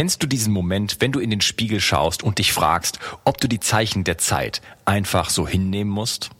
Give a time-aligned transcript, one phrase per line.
[0.00, 3.48] Kennst du diesen Moment, wenn du in den Spiegel schaust und dich fragst, ob du
[3.48, 6.30] die Zeichen der Zeit einfach so hinnehmen musst?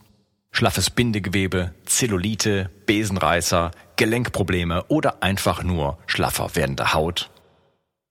[0.51, 7.29] Schlaffes Bindegewebe, Zellulite, Besenreißer, Gelenkprobleme oder einfach nur schlaffer werdende Haut?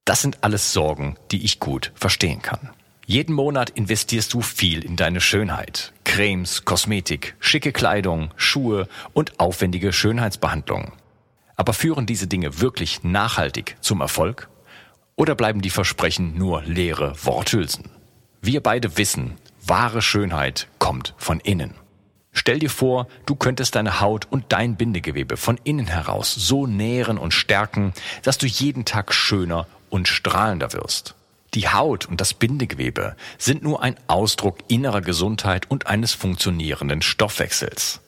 [0.06, 2.70] Das sind alles Sorgen, die ich gut verstehen kann.
[3.08, 5.94] Jeden Monat investierst du viel in deine Schönheit.
[6.04, 10.92] Cremes, Kosmetik, schicke Kleidung, Schuhe und aufwendige Schönheitsbehandlungen.
[11.56, 14.48] Aber führen diese Dinge wirklich nachhaltig zum Erfolg?
[15.20, 17.90] Oder bleiben die Versprechen nur leere Worthülsen?
[18.42, 21.74] Wir beide wissen, wahre Schönheit kommt von innen.
[22.32, 27.18] Stell dir vor, du könntest deine Haut und dein Bindegewebe von innen heraus so nähren
[27.18, 27.92] und stärken,
[28.24, 31.16] dass du jeden Tag schöner und strahlender wirst.
[31.54, 38.00] Die Haut und das Bindegewebe sind nur ein Ausdruck innerer Gesundheit und eines funktionierenden Stoffwechsels.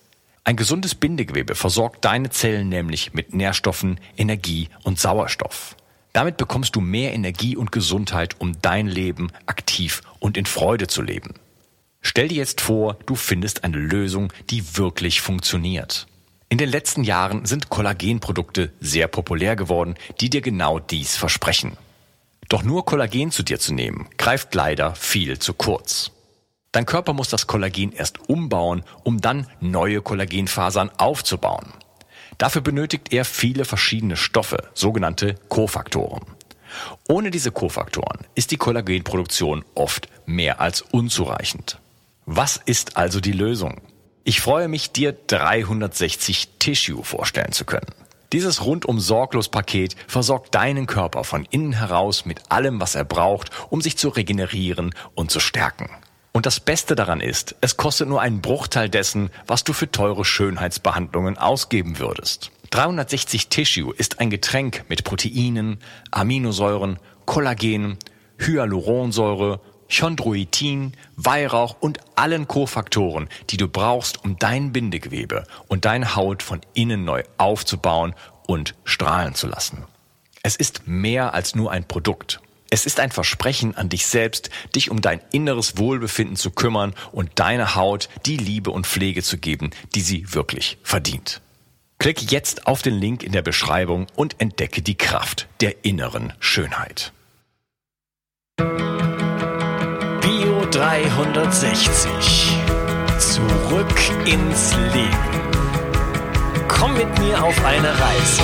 [0.45, 5.75] Ein gesundes Bindegewebe versorgt deine Zellen nämlich mit Nährstoffen, Energie und Sauerstoff.
[6.13, 11.01] Damit bekommst du mehr Energie und Gesundheit, um dein Leben aktiv und in Freude zu
[11.01, 11.35] leben.
[12.01, 16.07] Stell dir jetzt vor, du findest eine Lösung, die wirklich funktioniert.
[16.49, 21.77] In den letzten Jahren sind Kollagenprodukte sehr populär geworden, die dir genau dies versprechen.
[22.49, 26.11] Doch nur Kollagen zu dir zu nehmen, greift leider viel zu kurz.
[26.73, 31.71] Dein Körper muss das Kollagen erst umbauen, um dann neue Kollagenfasern aufzubauen.
[32.41, 36.25] Dafür benötigt er viele verschiedene Stoffe, sogenannte Kofaktoren.
[37.07, 41.77] Ohne diese Kofaktoren ist die Kollagenproduktion oft mehr als unzureichend.
[42.25, 43.79] Was ist also die Lösung?
[44.23, 47.93] Ich freue mich, dir 360 Tissue vorstellen zu können.
[48.33, 53.51] Dieses rundum sorglos Paket versorgt deinen Körper von innen heraus mit allem, was er braucht,
[53.69, 55.91] um sich zu regenerieren und zu stärken.
[56.33, 60.23] Und das Beste daran ist, es kostet nur einen Bruchteil dessen, was du für teure
[60.23, 62.51] Schönheitsbehandlungen ausgeben würdest.
[62.69, 65.79] 360 Tissue ist ein Getränk mit Proteinen,
[66.11, 67.97] Aminosäuren, Kollagen,
[68.39, 69.59] Hyaluronsäure
[69.91, 76.61] Chondroitin, Weihrauch und allen Kofaktoren, die du brauchst, um dein Bindegewebe und deine Haut von
[76.73, 78.15] innen neu aufzubauen
[78.47, 79.83] und strahlen zu lassen.
[80.43, 82.39] Es ist mehr als nur ein Produkt.
[82.73, 87.29] Es ist ein Versprechen an dich selbst, dich um dein inneres Wohlbefinden zu kümmern und
[87.35, 91.41] deiner Haut die Liebe und Pflege zu geben, die sie wirklich verdient.
[91.99, 97.11] Klick jetzt auf den Link in der Beschreibung und entdecke die Kraft der inneren Schönheit.
[100.71, 102.57] 360.
[103.19, 105.17] Zurück ins Leben.
[106.69, 108.41] Komm mit mir auf eine Reise.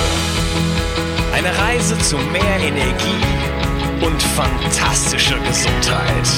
[1.32, 3.57] Eine Reise zu mehr Energie
[4.02, 6.28] und fantastischer Gesundheit.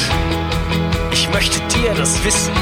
[1.12, 2.52] Ich möchte dir das Wissen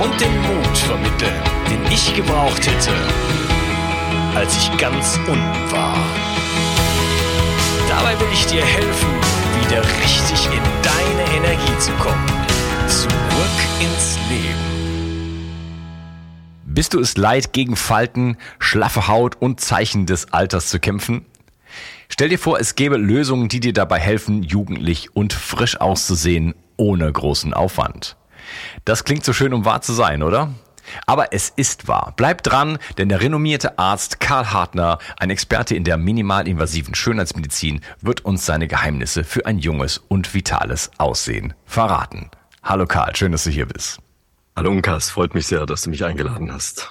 [0.00, 2.92] und den Mut vermitteln, den ich gebraucht hätte,
[4.34, 5.96] als ich ganz unten war.
[7.88, 9.08] Dabei will ich dir helfen,
[9.62, 12.26] wieder richtig in deine Energie zu kommen.
[12.88, 14.76] Zurück ins Leben.
[16.64, 21.24] Bist du es leid, gegen Falten, schlaffe Haut und Zeichen des Alters zu kämpfen?
[22.08, 27.10] Stell dir vor, es gäbe Lösungen, die dir dabei helfen, jugendlich und frisch auszusehen, ohne
[27.10, 28.16] großen Aufwand.
[28.84, 30.52] Das klingt so schön, um wahr zu sein, oder?
[31.06, 32.14] Aber es ist wahr.
[32.16, 38.24] Bleib dran, denn der renommierte Arzt Karl Hartner, ein Experte in der minimalinvasiven Schönheitsmedizin, wird
[38.24, 42.30] uns seine Geheimnisse für ein junges und vitales Aussehen verraten.
[42.62, 43.98] Hallo Karl, schön, dass du hier bist.
[44.54, 46.90] Hallo Unkas, freut mich sehr, dass du mich eingeladen hast.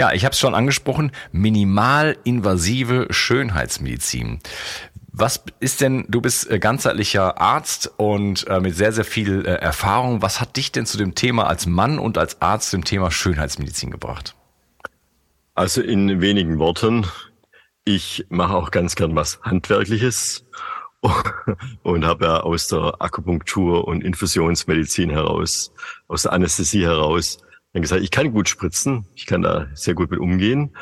[0.00, 4.40] Ja, ich habe es schon angesprochen, minimalinvasive Schönheitsmedizin.
[5.12, 9.56] Was ist denn, du bist äh, ganzheitlicher Arzt und äh, mit sehr, sehr viel äh,
[9.56, 10.22] Erfahrung.
[10.22, 13.90] Was hat dich denn zu dem Thema als Mann und als Arzt zum Thema Schönheitsmedizin
[13.90, 14.34] gebracht?
[15.54, 17.06] Also in wenigen Worten,
[17.84, 20.46] ich mache auch ganz gern was Handwerkliches
[21.82, 25.74] und habe ja aus der Akupunktur und Infusionsmedizin heraus,
[26.08, 27.36] aus der Anästhesie heraus,
[27.72, 30.76] dann gesagt, ich kann gut spritzen, ich kann da sehr gut mit umgehen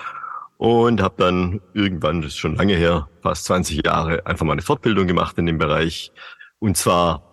[0.57, 4.63] und habe dann irgendwann, das ist schon lange her, fast 20 Jahre, einfach mal eine
[4.63, 6.13] Fortbildung gemacht in dem Bereich
[6.59, 7.33] und zwar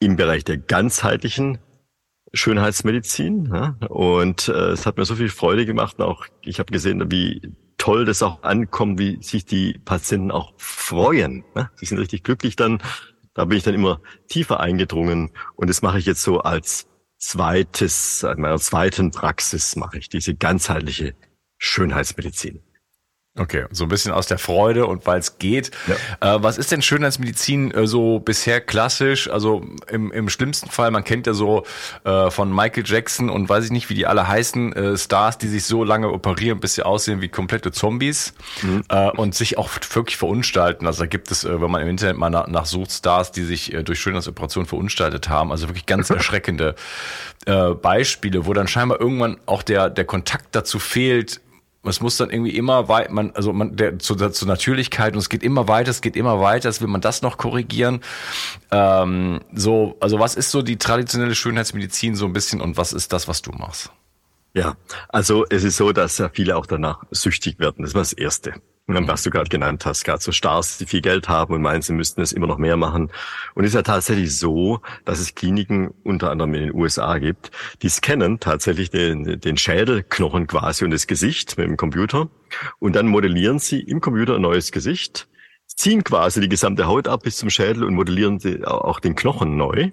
[0.00, 1.58] im Bereich der ganzheitlichen
[2.32, 3.50] Schönheitsmedizin.
[3.52, 3.76] Ja?
[3.88, 5.98] Und äh, es hat mir so viel Freude gemacht.
[5.98, 10.52] Und auch ich habe gesehen, wie toll das auch ankommt, wie sich die Patienten auch
[10.56, 11.44] freuen.
[11.54, 11.70] Ne?
[11.76, 12.82] Sie sind richtig glücklich dann.
[13.34, 16.88] Da bin ich dann immer tiefer eingedrungen und das mache ich jetzt so als
[17.20, 21.14] zweites, in meiner zweiten Praxis mache ich diese ganzheitliche
[21.58, 22.62] Schönheitsmedizin.
[23.38, 25.70] Okay, so ein bisschen aus der Freude und weil es geht.
[25.86, 26.34] Ja.
[26.34, 29.30] Äh, was ist denn Schönheitsmedizin äh, so bisher klassisch?
[29.30, 31.64] Also im, im schlimmsten Fall, man kennt ja so
[32.04, 35.46] äh, von Michael Jackson und weiß ich nicht, wie die alle heißen, äh, Stars, die
[35.46, 38.82] sich so lange operieren, bis sie aussehen wie komplette Zombies mhm.
[38.88, 40.88] äh, und sich auch wirklich verunstalten.
[40.88, 43.44] Also da gibt es, äh, wenn man im Internet mal nach, nach sucht, Stars, die
[43.44, 45.52] sich äh, durch Schönheitsoperationen verunstaltet haben.
[45.52, 46.74] Also wirklich ganz erschreckende
[47.46, 51.40] Beispiele, wo dann scheinbar irgendwann auch der, der Kontakt dazu fehlt,
[51.82, 55.28] es muss dann irgendwie immer weit, man, also man, der, zu, zur Natürlichkeit und es
[55.28, 58.00] geht immer weiter, es geht immer weiter, jetzt will man das noch korrigieren.
[58.70, 63.12] Ähm, so, also was ist so die traditionelle Schönheitsmedizin so ein bisschen und was ist
[63.12, 63.90] das, was du machst?
[64.52, 64.76] Ja,
[65.08, 67.84] also es ist so, dass ja viele auch danach süchtig werden.
[67.84, 68.54] Das war das Erste
[68.94, 71.92] was du gerade genannt hast, gerade so Stars, die viel Geld haben und meinen, sie
[71.92, 73.10] müssten es immer noch mehr machen.
[73.54, 77.50] Und es ist ja tatsächlich so, dass es Kliniken unter anderem in den USA gibt,
[77.82, 82.28] die scannen tatsächlich den, den Schädelknochen quasi und das Gesicht mit dem Computer
[82.78, 85.28] und dann modellieren sie im Computer ein neues Gesicht,
[85.66, 89.92] ziehen quasi die gesamte Haut ab bis zum Schädel und modellieren auch den Knochen neu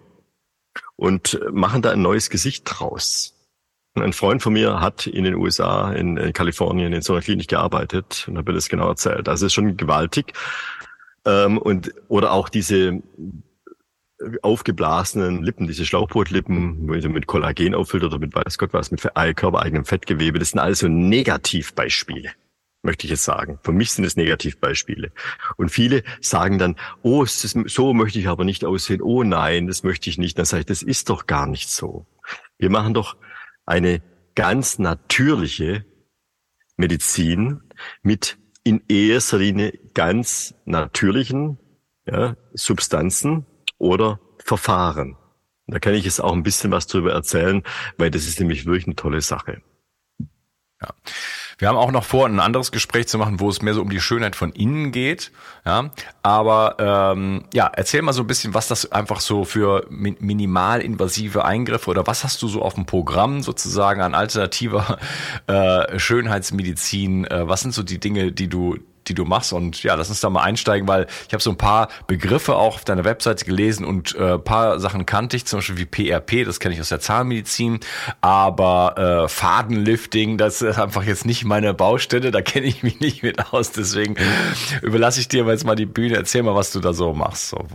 [0.96, 3.37] und machen da ein neues Gesicht draus.
[4.02, 7.48] Ein Freund von mir hat in den USA, in, in Kalifornien, in so einer Klinik
[7.48, 9.30] gearbeitet und hat mir das genau erzählt.
[9.30, 10.34] Also es ist schon gewaltig.
[11.26, 13.02] Ähm, und, oder auch diese
[14.42, 19.86] aufgeblasenen Lippen, diese Schlauchbootlippen, sie mit Kollagen auffüllt oder mit weiß Gott was, mit körpereigenem
[19.86, 22.32] Fettgewebe, das sind alles so Negativbeispiele,
[22.82, 23.60] möchte ich jetzt sagen.
[23.62, 25.12] Für mich sind es Negativbeispiele.
[25.58, 30.10] Und viele sagen dann, oh, so möchte ich aber nicht aussehen, oh nein, das möchte
[30.10, 30.38] ich nicht.
[30.38, 32.06] Dann sage ich, das ist doch gar nicht so.
[32.58, 33.18] Wir machen doch
[33.68, 34.02] eine
[34.34, 35.86] ganz natürliche
[36.78, 37.62] Medizin
[38.02, 41.60] mit in erster Linie ganz natürlichen
[42.06, 43.46] ja, Substanzen
[43.78, 45.18] oder Verfahren.
[45.68, 47.64] Da kann ich jetzt auch ein bisschen was drüber erzählen,
[47.98, 49.62] weil das ist nämlich wirklich eine tolle Sache.
[50.82, 50.94] Ja.
[51.58, 53.90] Wir haben auch noch vor, ein anderes Gespräch zu machen, wo es mehr so um
[53.90, 55.32] die Schönheit von innen geht.
[55.66, 55.90] Ja,
[56.22, 61.90] aber ähm, ja, erzähl mal so ein bisschen, was das einfach so für minimalinvasive Eingriffe
[61.90, 65.00] oder was hast du so auf dem Programm sozusagen an alternativer
[65.48, 67.26] äh, Schönheitsmedizin?
[67.26, 68.78] Äh, was sind so die Dinge, die du
[69.08, 69.54] die du machst.
[69.54, 72.76] Und ja, lass uns da mal einsteigen, weil ich habe so ein paar Begriffe auch
[72.76, 76.60] auf deiner Webseite gelesen und äh, paar Sachen kannte ich, zum Beispiel wie PRP, das
[76.60, 77.80] kenne ich aus der Zahnmedizin,
[78.22, 83.24] aber äh, Fadenlifting, das ist einfach jetzt nicht meine Baustelle, da kenne ich mich nicht
[83.24, 83.72] mit aus.
[83.72, 84.16] Deswegen
[84.82, 86.16] überlasse ich dir jetzt mal die Bühne.
[86.16, 87.50] Erzähl mal, was du da so machst.
[87.50, 87.66] So.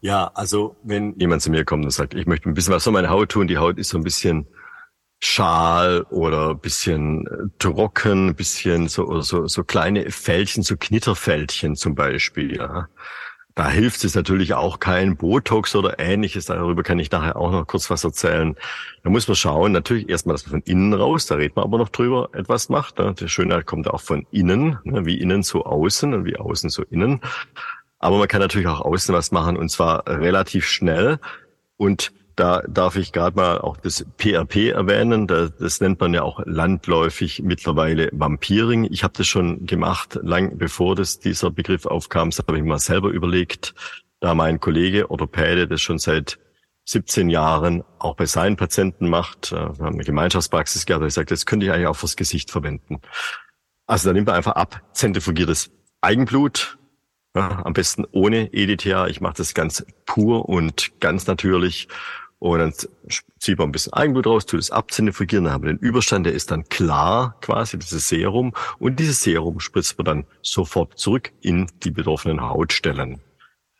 [0.00, 2.90] Ja, also wenn jemand zu mir kommt und sagt, ich möchte ein bisschen was für
[2.90, 4.46] meine Haut tun, die Haut ist so ein bisschen
[5.24, 7.30] schal oder bisschen äh,
[7.60, 12.56] trocken, bisschen so, so, so kleine Fältchen, so Knitterfältchen zum Beispiel.
[12.56, 12.88] Ja.
[13.54, 16.46] Da hilft es natürlich auch kein Botox oder ähnliches.
[16.46, 18.56] Darüber kann ich nachher auch noch kurz was erzählen.
[19.04, 21.78] Da muss man schauen, natürlich erstmal, dass man von innen raus, da redet man aber
[21.78, 22.98] noch drüber, etwas macht.
[22.98, 23.14] Ne.
[23.14, 26.82] Die Schönheit kommt auch von innen, ne, wie innen so außen und wie außen so
[26.82, 27.20] innen.
[28.00, 31.20] Aber man kann natürlich auch außen was machen und zwar relativ schnell.
[31.76, 35.26] Und da darf ich gerade mal auch das PRP erwähnen.
[35.26, 38.84] Das nennt man ja auch landläufig mittlerweile Vampiring.
[38.90, 42.30] Ich habe das schon gemacht, lang bevor das dieser Begriff aufkam.
[42.30, 43.74] Das habe ich mal selber überlegt,
[44.20, 46.38] da mein Kollege Orthopäde das schon seit
[46.84, 49.52] 17 Jahren auch bei seinen Patienten macht.
[49.52, 51.04] Äh, wir haben eine Gemeinschaftspraxis gehabt.
[51.04, 53.00] Ich sagte, das könnte ich eigentlich auch fürs Gesicht verwenden.
[53.86, 55.70] Also da nimmt man einfach ab, zentrifugiertes
[56.00, 56.78] Eigenblut,
[57.34, 59.06] ja, am besten ohne EDTA.
[59.06, 61.88] Ich mache das ganz pur und ganz natürlich
[62.42, 62.72] und dann
[63.38, 66.32] zieht man ein bisschen Eigenblut raus, tut es abzentrifugieren, dann haben wir den Überstand, der
[66.32, 68.52] ist dann klar quasi, dieses Serum.
[68.80, 73.20] Und dieses Serum spritzt man dann sofort zurück in die betroffenen Hautstellen.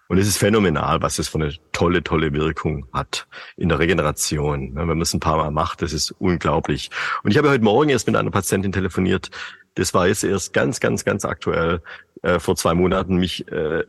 [0.06, 4.77] Und es ist phänomenal, was es für eine tolle, tolle Wirkung hat in der Regeneration.
[4.77, 6.91] Wenn man es ein paar Mal macht, das ist unglaublich.
[7.25, 9.32] Und ich habe heute Morgen erst mit einer Patientin telefoniert,
[9.75, 11.82] das war jetzt erst ganz, ganz, ganz aktuell
[12.22, 13.84] äh, vor zwei Monaten mich äh,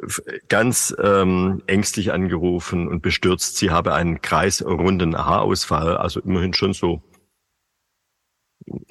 [0.50, 3.58] ganz ähm, ängstlich angerufen und bestürzt.
[3.58, 7.02] Sie habe einen kreisrunden Haarausfall, also immerhin schon so,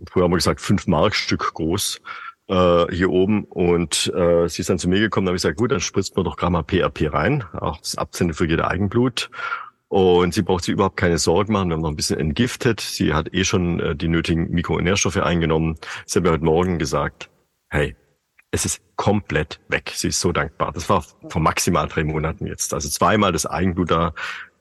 [0.08, 2.00] früher haben wir gesagt, fünf Markstück groß
[2.48, 3.44] äh, hier oben.
[3.44, 6.16] Und äh, sie ist dann zu mir gekommen, da habe ich gesagt, gut, dann spritzt
[6.16, 9.30] man doch gerade mal PRP rein, auch das Absende für jede Eigenblut.
[9.88, 11.68] Und sie braucht sich überhaupt keine Sorgen machen.
[11.68, 12.80] Wir haben noch ein bisschen entgiftet.
[12.80, 15.76] Sie hat eh schon äh, die nötigen Mikro- und Nährstoffe eingenommen.
[16.06, 17.28] Sie hat mir heute Morgen gesagt,
[17.68, 17.94] hey,
[18.52, 19.92] es ist komplett weg.
[19.94, 20.72] Sie ist so dankbar.
[20.72, 22.72] Das war vor maximal drei Monaten jetzt.
[22.74, 24.14] Also zweimal das Eigenblut da,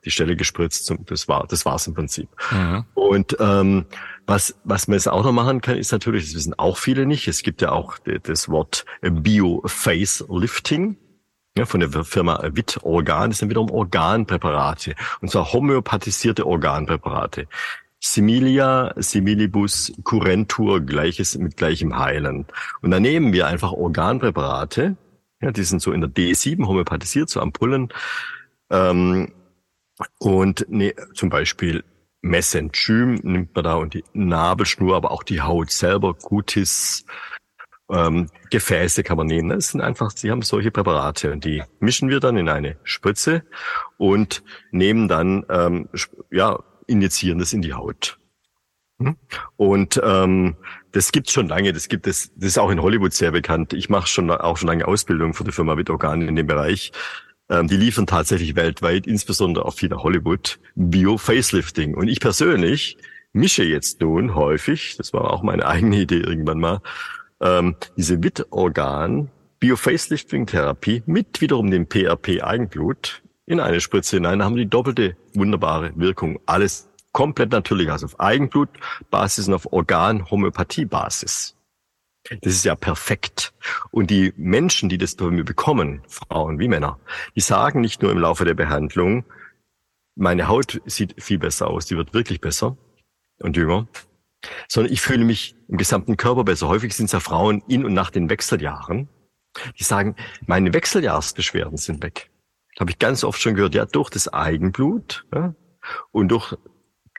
[0.05, 0.91] die Stelle gespritzt.
[1.05, 2.29] Das war, das war's im Prinzip.
[2.51, 2.85] Mhm.
[2.95, 3.85] Und ähm,
[4.25, 7.27] was, was man jetzt auch noch machen kann, ist natürlich, das wissen auch viele nicht.
[7.27, 10.97] Es gibt ja auch das Wort Bio-Face-Lifting.
[11.57, 14.95] Ja, von der Firma Witt Organ, das sind wiederum Organpräparate.
[15.19, 17.47] Und zwar homöopathisierte Organpräparate.
[18.01, 22.47] Similia, Similibus, Curentur, gleiches mit gleichem Heilen.
[22.81, 24.97] Und dann nehmen wir einfach Organpräparate,
[25.41, 27.89] ja, die sind so in der D7 homöopathisiert, so Ampullen,
[28.69, 29.31] ähm,
[30.17, 31.83] und ne, zum Beispiel
[32.21, 37.05] Mesenchym nimmt man da und die Nabelschnur, aber auch die Haut selber, Gutis,
[37.91, 39.49] ähm, Gefäße kann man nehmen.
[39.49, 43.43] Das sind einfach, sie haben solche Präparate und die mischen wir dann in eine Spritze
[43.97, 45.89] und nehmen dann, ähm,
[46.31, 46.59] ja,
[46.91, 48.17] injizieren das in die Haut.
[48.99, 49.15] Hm?
[49.57, 50.55] Und ähm,
[50.91, 51.73] das gibt's schon lange.
[51.73, 52.31] Das gibt es.
[52.35, 53.73] Das ist auch in Hollywood sehr bekannt.
[53.73, 56.91] Ich mache schon auch schon lange Ausbildung für die Firma Witorgan in dem Bereich.
[57.49, 61.95] Ähm, die liefern tatsächlich weltweit, insbesondere auch viel nach Hollywood, Bio-Facelifting.
[61.95, 62.97] Und ich persönlich
[63.33, 66.81] mische jetzt nun häufig, das war auch meine eigene Idee irgendwann mal,
[67.41, 69.29] ähm, diese Wittorgan
[69.59, 73.21] Bio-Facelifting-Therapie mit wiederum dem PRP-Eigenblut
[73.51, 74.43] in eine Spritze hinein.
[74.43, 76.39] Haben die doppelte wunderbare Wirkung.
[76.45, 81.55] Alles komplett natürlich, also auf Eigenblutbasis und auf Organ-Homöopathie-Basis.
[82.29, 83.53] Das ist ja perfekt.
[83.89, 86.99] Und die Menschen, die das bei mir bekommen, Frauen wie Männer,
[87.35, 89.25] die sagen nicht nur im Laufe der Behandlung,
[90.15, 92.77] meine Haut sieht viel besser aus, die wird wirklich besser
[93.39, 93.87] und jünger,
[94.67, 96.67] sondern ich fühle mich im gesamten Körper besser.
[96.67, 99.09] Häufig sind es ja Frauen in und nach den Wechseljahren,
[99.79, 100.15] die sagen,
[100.45, 102.30] meine Wechseljahrsbeschwerden sind weg.
[102.79, 105.53] Habe ich ganz oft schon gehört, ja, durch das Eigenblut ja,
[106.11, 106.55] und durch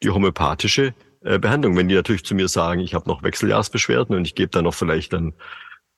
[0.03, 1.77] die homöopathische äh, Behandlung.
[1.77, 4.75] Wenn die natürlich zu mir sagen, ich habe noch Wechseljahrsbeschwerden und ich gebe dann noch
[4.75, 5.35] vielleicht dann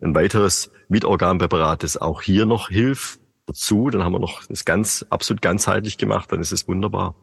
[0.03, 5.05] ein weiteres Mitorganpräparat, das auch hier noch hilft dazu, dann haben wir noch das ganz
[5.11, 7.15] absolut ganzheitlich gemacht, dann ist es wunderbar.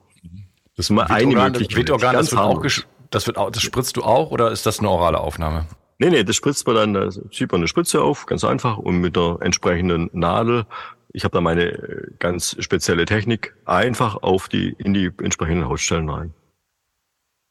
[0.76, 1.78] Das ist mal eine Möglichkeit.
[1.78, 2.64] Mitorgan, das wird auch
[3.12, 5.68] das wird auch, das spritzt du auch oder ist das eine orale Aufnahme?
[6.00, 9.02] Nee, nee, das spritzt man dann, da zieht man eine Spritze auf, ganz einfach, und
[9.02, 10.66] mit der entsprechenden Nadel.
[11.14, 16.10] Ich habe da meine äh, ganz spezielle Technik, einfach auf die, in die entsprechenden Hautstellen
[16.10, 16.34] rein.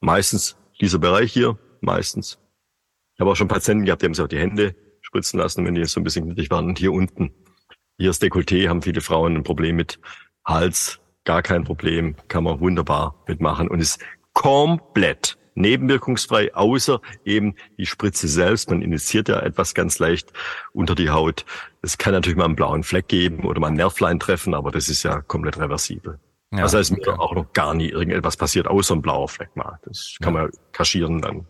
[0.00, 2.38] Meistens dieser Bereich hier, meistens.
[3.14, 5.74] Ich habe auch schon Patienten gehabt, die haben sich auch die Hände spritzen lassen, wenn
[5.74, 6.66] die so ein bisschen knittig waren.
[6.66, 7.34] Und hier unten,
[7.98, 10.00] hier das Dekolleté, haben viele Frauen ein Problem mit
[10.44, 11.00] Hals.
[11.24, 14.02] Gar kein Problem, kann man wunderbar mitmachen und ist
[14.32, 18.70] komplett nebenwirkungsfrei, außer eben die Spritze selbst.
[18.70, 20.32] Man initiiert ja etwas ganz leicht
[20.72, 21.44] unter die Haut.
[21.82, 24.88] Es kann natürlich mal einen blauen Fleck geben oder mal ein Nervlein treffen, aber das
[24.88, 26.18] ist ja komplett reversibel.
[26.52, 29.78] Ja, also ist mir auch noch gar nie irgendetwas passiert, außer ein blauer Fleck mal.
[29.84, 30.42] Das kann ja.
[30.42, 31.46] man kaschieren dann.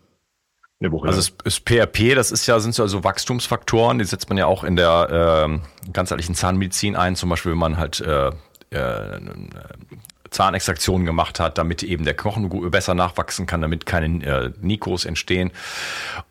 [0.79, 4.37] Eine Woche also ist PRP, das ist ja, sind ja so Wachstumsfaktoren, die setzt man
[4.37, 8.31] ja auch in der äh, ganzheitlichen Zahnmedizin ein, zum Beispiel, wenn man halt äh,
[8.71, 9.19] äh,
[10.31, 15.51] Zahnextraktionen gemacht hat, damit eben der Knochen besser nachwachsen kann, damit keine äh, Nikos entstehen.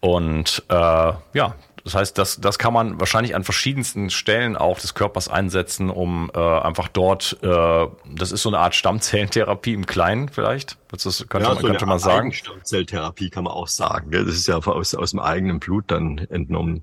[0.00, 1.54] Und äh, ja,
[1.84, 6.30] das heißt, das, das kann man wahrscheinlich an verschiedensten Stellen auch des Körpers einsetzen, um
[6.34, 11.48] äh, einfach dort, äh, das ist so eine Art Stammzellentherapie im Kleinen vielleicht, das könnte,
[11.48, 12.32] ja, man, so könnte man sagen.
[12.32, 14.10] Stammzelltherapie kann man auch sagen.
[14.10, 16.82] Das ist ja aus, aus dem eigenen Blut dann entnommen.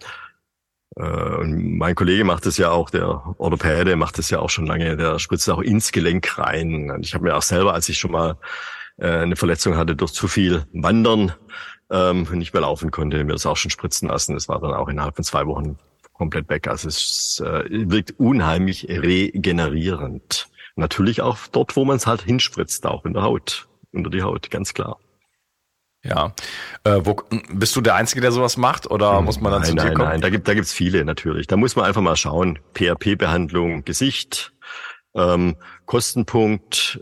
[0.97, 4.65] Äh, und mein Kollege macht es ja auch, der Orthopäde macht es ja auch schon
[4.65, 6.89] lange, der spritzt auch ins Gelenk rein.
[6.91, 8.37] Und ich habe mir auch selber, als ich schon mal
[8.97, 11.33] äh, eine Verletzung hatte durch zu viel Wandern,
[11.89, 14.33] ähm, nicht mehr laufen konnte, mir das auch schon spritzen lassen.
[14.33, 15.77] Das war dann auch innerhalb von zwei Wochen
[16.13, 16.67] komplett weg.
[16.67, 20.49] Also es äh, wirkt unheimlich regenerierend.
[20.75, 24.51] Natürlich auch dort, wo man es halt hinspritzt, auch in der Haut, unter die Haut,
[24.51, 24.99] ganz klar.
[26.07, 26.33] Ja.
[26.83, 29.69] Äh, wo, bist du der Einzige, der sowas macht oder hm, muss man dann nein,
[29.69, 30.09] zu dir nein, kommen?
[30.09, 31.47] Nein, da gibt da gibt's viele natürlich.
[31.47, 32.59] Da muss man einfach mal schauen.
[32.73, 34.53] PRP-Behandlung, Gesicht,
[35.15, 37.01] ähm, Kostenpunkt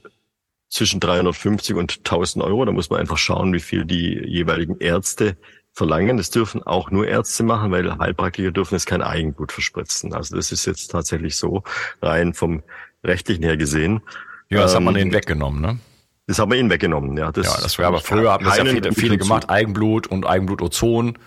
[0.70, 2.66] zwischen 350 und 1000 Euro.
[2.66, 5.38] Da muss man einfach schauen, wie viel die jeweiligen Ärzte
[5.72, 6.18] verlangen.
[6.18, 10.14] Das dürfen auch nur Ärzte machen, weil Heilpraktiker dürfen es kein Eigenblut verspritzen.
[10.14, 11.64] Also das ist jetzt tatsächlich so,
[12.02, 12.64] rein vom
[13.04, 14.02] rechtlichen her gesehen.
[14.50, 15.80] Ja, das ähm, hat man ihnen weggenommen, ne?
[16.28, 17.32] Das haben wir ihnen weggenommen, ja.
[17.32, 21.20] Das ja, das wäre aber früher haben das ja viele, viele gemacht, Eigenblut und Eigenblutozon.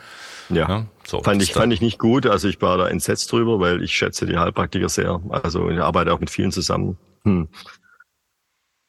[0.49, 2.27] Ja, ja so, fand ich, fand ich nicht gut.
[2.27, 5.21] Also ich war da entsetzt drüber, weil ich schätze die Heilpraktiker sehr.
[5.29, 6.99] Also ich arbeite auch mit vielen zusammen.
[7.25, 7.49] Hm.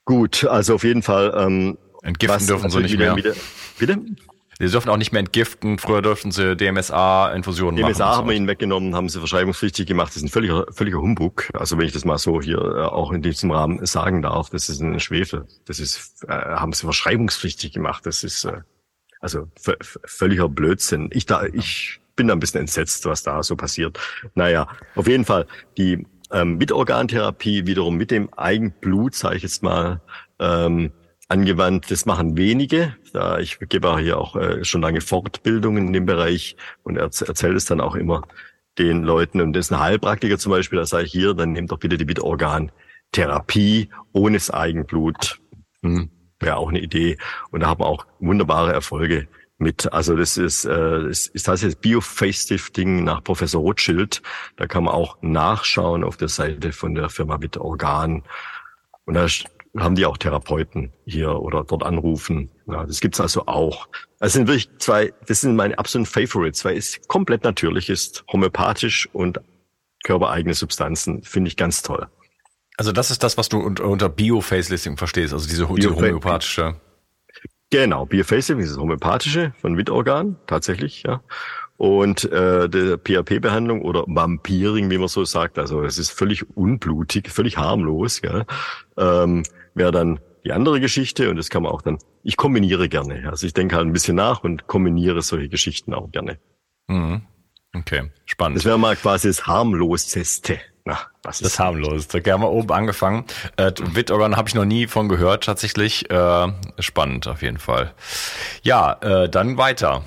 [0.06, 1.34] Gut, also auf jeden Fall.
[1.38, 3.16] Ähm, Entgiften dürfen sie nicht mehr.
[3.16, 3.34] Wieder,
[3.78, 4.00] bitte?
[4.62, 5.80] Sie dürfen auch nicht mehr entgiften.
[5.80, 7.94] Früher dürften sie DMSA-Infusionen machen.
[7.94, 10.10] DMSA haben wir ihnen weggenommen, haben sie verschreibungspflichtig gemacht.
[10.10, 11.50] Das ist ein völliger, völliger Humbug.
[11.54, 14.68] Also wenn ich das mal so hier äh, auch in diesem Rahmen sagen darf, das
[14.68, 15.46] ist ein Schwefel.
[15.64, 18.06] Das ist, äh, haben sie verschreibungspflichtig gemacht.
[18.06, 18.62] Das ist äh,
[19.22, 19.48] also
[20.06, 21.10] völliger Blödsinn.
[21.14, 23.98] Ich da, ich bin da ein bisschen entsetzt, was da so passiert.
[24.36, 25.48] Naja, auf jeden Fall
[25.78, 30.02] die ähm, mit Organtherapie wiederum mit dem Eigenblut, sage ich jetzt mal,
[30.40, 30.92] ähm,
[31.30, 31.90] angewandt.
[31.92, 32.96] Das machen wenige.
[33.14, 37.56] Da ich gebe auch hier auch äh, schon lange Fortbildungen in dem Bereich und erzähle
[37.56, 38.24] es dann auch immer
[38.78, 39.42] den Leuten.
[39.42, 41.98] Und das ist ein Heilpraktiker zum Beispiel, da sage ich hier, dann nehmt doch bitte
[41.98, 45.40] die Bitorgantherapie ohne das Eigenblut.
[45.82, 46.10] Hm.
[46.42, 47.18] wäre auch eine Idee.
[47.52, 49.92] Und da haben wir auch wunderbare Erfolge mit.
[49.94, 54.22] Also das ist, äh, das ist tatsächlich Bio-Facelifting nach Professor Rothschild.
[54.56, 58.24] Da kann man auch nachschauen auf der Seite von der Firma mit Organ.
[59.06, 59.28] Und da
[59.78, 62.50] haben die auch Therapeuten hier oder dort anrufen.
[62.68, 63.88] Ja, das gibt's also auch.
[64.20, 69.08] Das sind wirklich zwei, das sind meine absoluten Favorites, weil es komplett natürlich ist, homöopathisch
[69.14, 69.40] und
[70.04, 72.08] körpereigene Substanzen, finde ich ganz toll.
[72.78, 76.76] Also das ist das, was du unter Bio-Facelisting verstehst, also diese, diese homöopathische.
[77.70, 81.22] Genau, Bio-Facelisting ist das homöopathische von Wittorgan, tatsächlich, ja.
[81.78, 87.30] Und äh, der PHP-Behandlung oder Vampiring, wie man so sagt, also es ist völlig unblutig,
[87.30, 88.46] völlig harmlos, ja.
[88.98, 89.44] Ähm,
[89.80, 93.28] wäre dann die andere Geschichte und das kann man auch dann, ich kombiniere gerne.
[93.30, 96.38] Also ich denke halt ein bisschen nach und kombiniere solche Geschichten auch gerne.
[96.88, 97.24] Mhm.
[97.76, 98.58] Okay, spannend.
[98.58, 100.60] Das wäre mal quasi das harmloseste.
[100.86, 102.22] Na, was ist das harmloseste.
[102.22, 103.26] Gerne mal oben angefangen.
[103.58, 106.10] Äh, Wittorgan habe ich noch nie von gehört, tatsächlich.
[106.10, 106.48] Äh,
[106.80, 107.94] spannend auf jeden Fall.
[108.64, 110.04] Ja, äh, dann weiter.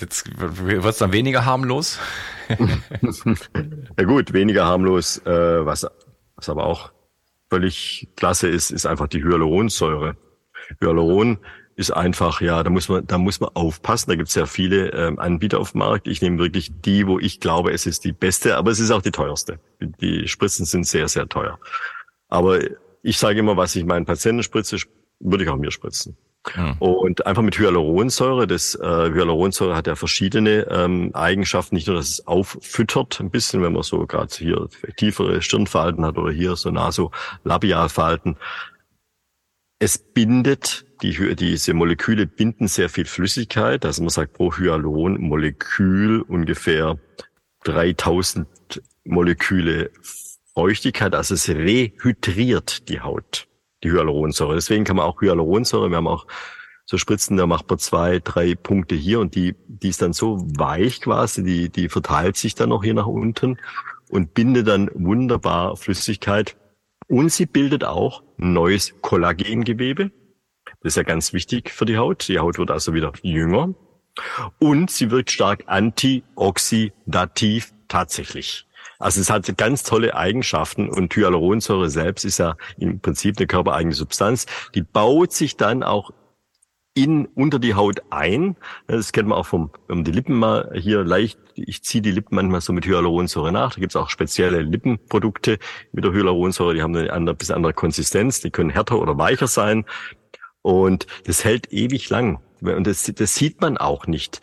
[0.00, 2.00] Jetzt wird es dann weniger harmlos.
[2.48, 5.86] ja gut, weniger harmlos, äh, was,
[6.34, 6.90] was aber auch
[7.54, 10.16] völlig klasse ist, ist einfach die Hyaluronsäure.
[10.80, 11.38] Hyaluron
[11.76, 14.10] ist einfach, ja, da muss man, da muss man aufpassen.
[14.10, 16.08] Da gibt es ja viele ähm, Anbieter auf dem Markt.
[16.08, 19.02] Ich nehme wirklich die, wo ich glaube, es ist die beste, aber es ist auch
[19.02, 19.60] die teuerste.
[20.00, 21.60] Die Spritzen sind sehr, sehr teuer.
[22.28, 22.58] Aber
[23.02, 24.78] ich sage immer, was ich meinen Patienten spritze,
[25.20, 26.16] würde ich auch mir spritzen.
[26.52, 26.76] Hm.
[26.78, 28.46] Und einfach mit Hyaluronsäure.
[28.46, 31.74] Das äh, Hyaluronsäure hat ja verschiedene ähm, Eigenschaften.
[31.74, 36.18] Nicht nur, dass es auffüttert ein bisschen, wenn man so gerade hier tiefere Stirnfalten hat
[36.18, 38.36] oder hier so Nasolabialfalten.
[39.78, 43.84] Es bindet, die, diese Moleküle binden sehr viel Flüssigkeit.
[43.84, 46.98] Also man sagt pro Hyalon-Molekül ungefähr
[47.64, 48.46] 3000
[49.04, 49.90] Moleküle
[50.54, 51.14] Feuchtigkeit.
[51.14, 53.48] Also es rehydriert die Haut
[53.84, 54.54] die Hyaluronsäure.
[54.54, 56.26] Deswegen kann man auch Hyaluronsäure, wir haben auch
[56.86, 60.38] so Spritzen, da macht man zwei, drei Punkte hier und die, die ist dann so
[60.56, 63.58] weich quasi, die, die verteilt sich dann noch hier nach unten
[64.10, 66.56] und bindet dann wunderbar Flüssigkeit.
[67.06, 70.10] Und sie bildet auch neues Kollagengewebe.
[70.80, 72.28] Das ist ja ganz wichtig für die Haut.
[72.28, 73.74] Die Haut wird also wieder jünger.
[74.58, 78.66] Und sie wirkt stark antioxidativ tatsächlich.
[79.04, 83.94] Also es hat ganz tolle Eigenschaften und Hyaluronsäure selbst ist ja im Prinzip eine körpereigene
[83.94, 84.46] Substanz.
[84.74, 86.10] Die baut sich dann auch
[86.94, 88.56] in unter die Haut ein.
[88.86, 92.34] Das kennt man auch vom, man die Lippen mal hier leicht, ich ziehe die Lippen
[92.34, 93.74] manchmal so mit Hyaluronsäure nach.
[93.74, 95.58] Da gibt es auch spezielle Lippenprodukte
[95.92, 99.48] mit der Hyaluronsäure, die haben eine andere, bisschen andere Konsistenz, die können härter oder weicher
[99.48, 99.84] sein.
[100.62, 102.40] Und das hält ewig lang.
[102.62, 104.40] Und das, das sieht man auch nicht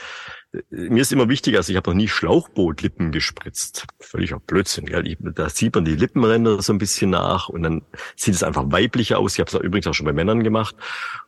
[0.69, 3.87] mir ist immer wichtig, also ich habe noch nie Schlauchbootlippen gespritzt.
[3.99, 4.85] Völliger Blödsinn.
[4.85, 5.17] Gell?
[5.19, 7.83] da sieht man die Lippenränder so ein bisschen nach und dann
[8.15, 9.33] sieht es einfach weiblicher aus.
[9.33, 10.75] Ich habe es übrigens auch schon bei Männern gemacht.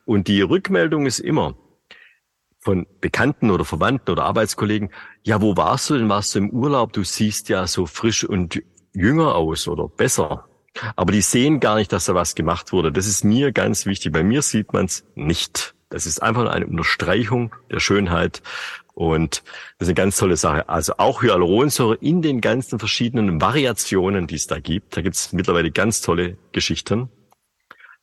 [0.04, 1.56] Und die Rückmeldung ist immer
[2.60, 4.90] von Bekannten oder Verwandten oder Arbeitskollegen,
[5.22, 6.08] ja, wo warst du denn?
[6.08, 6.92] Warst du im Urlaub?
[6.92, 10.48] Du siehst ja so frisch und jünger aus oder besser.
[10.96, 12.90] Aber die sehen gar nicht, dass da was gemacht wurde.
[12.90, 14.12] Das ist mir ganz wichtig.
[14.12, 15.74] Bei mir sieht man es nicht.
[15.88, 18.42] Das ist einfach eine Unterstreichung der Schönheit
[18.94, 19.42] und
[19.78, 20.68] das ist eine ganz tolle Sache.
[20.68, 24.96] Also auch Hyaluronsäure in den ganzen verschiedenen Variationen, die es da gibt.
[24.96, 27.08] Da gibt es mittlerweile ganz tolle Geschichten.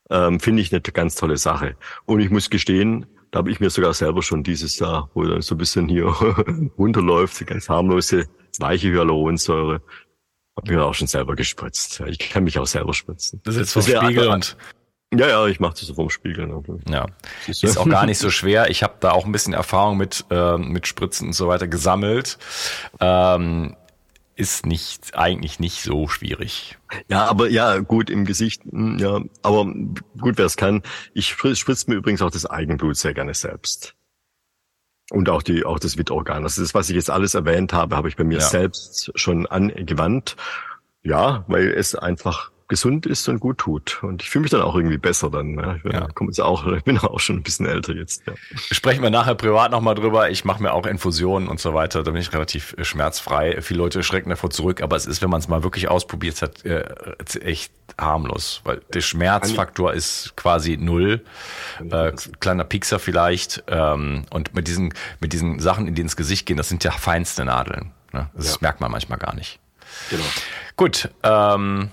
[0.10, 1.78] Ähm, Finde ich eine ganz tolle Sache.
[2.06, 5.42] Und ich muss gestehen, da habe ich mir sogar selber schon dieses Jahr, wo dann
[5.42, 6.06] so ein bisschen hier
[6.78, 8.26] runterläuft, die ganz harmlose,
[8.60, 9.82] weiche Hyaluronsäure,
[10.58, 12.02] habe mir auch schon selber gespritzt.
[12.08, 13.40] Ich kann mich auch selber spritzen.
[13.46, 14.58] Das ist jetzt vom Spiegel und
[15.13, 16.47] ja, ja, ich mache das so vom Spiegel.
[16.47, 16.63] Ne?
[16.89, 17.06] Ja,
[17.47, 18.69] ist auch gar nicht so schwer.
[18.69, 22.38] Ich habe da auch ein bisschen Erfahrung mit äh, mit Spritzen und so weiter gesammelt.
[23.00, 23.76] Ähm,
[24.36, 26.78] ist nicht eigentlich nicht so schwierig.
[27.10, 29.65] Ja, aber ja, gut im Gesicht, hm, ja, aber
[30.19, 30.82] gut, wer es kann.
[31.13, 33.93] Ich spritze mir übrigens auch das Eigenblut sehr gerne selbst.
[35.12, 36.43] Und auch die, auch das Wittorgan.
[36.43, 38.45] Also das, was ich jetzt alles erwähnt habe, habe ich bei mir ja.
[38.45, 40.38] selbst schon angewandt.
[41.04, 44.02] Ja, weil es einfach gesund ist und gut tut.
[44.02, 45.56] Und ich fühle mich dann auch irgendwie besser dann.
[45.56, 45.76] Ne?
[45.76, 46.08] Ich, bin, ja.
[46.22, 48.26] jetzt auch, ich bin auch schon ein bisschen älter jetzt.
[48.26, 48.34] Ja.
[48.72, 50.30] Sprechen wir nachher privat nochmal drüber.
[50.30, 52.02] Ich mache mir auch Infusionen und so weiter.
[52.02, 53.62] Da bin ich relativ äh, schmerzfrei.
[53.62, 56.64] Viele Leute schrecken davor zurück, aber es ist, wenn man es mal wirklich ausprobiert hat,
[56.66, 56.86] äh,
[57.42, 61.26] echt harmlos, weil der Schmerzfaktor ist quasi null.
[61.90, 63.66] Äh, kleiner Piekser vielleicht.
[63.68, 66.92] Ähm, und mit diesen, mit diesen Sachen, in die ins Gesicht gehen, das sind ja
[66.92, 67.92] feinste Nadeln.
[68.14, 68.30] Ne?
[68.34, 68.58] Das ja.
[68.62, 69.60] merkt man manchmal gar nicht.
[70.10, 70.24] Genau.
[70.78, 71.90] Gut, ähm,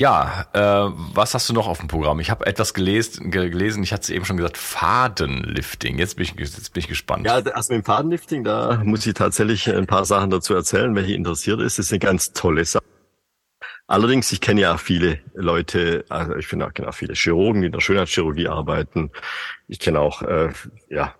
[0.00, 2.20] ja, äh, was hast du noch auf dem Programm?
[2.20, 5.98] Ich habe etwas gelesen, gelesen, ich hatte es eben schon gesagt, Fadenlifting.
[5.98, 7.26] Jetzt bin ich, jetzt bin ich gespannt.
[7.26, 11.16] Ja, erst mit dem Fadenlifting, da muss ich tatsächlich ein paar Sachen dazu erzählen, hier
[11.16, 11.78] interessiert ist.
[11.78, 12.82] Das ist eine ganz tolle Sache.
[13.88, 17.72] Allerdings, ich kenne ja viele Leute, also ich finde auch, auch viele Chirurgen, die in
[17.72, 19.10] der Schönheitschirurgie arbeiten.
[19.68, 20.48] Ich kenne auch, äh,
[20.88, 21.14] ja,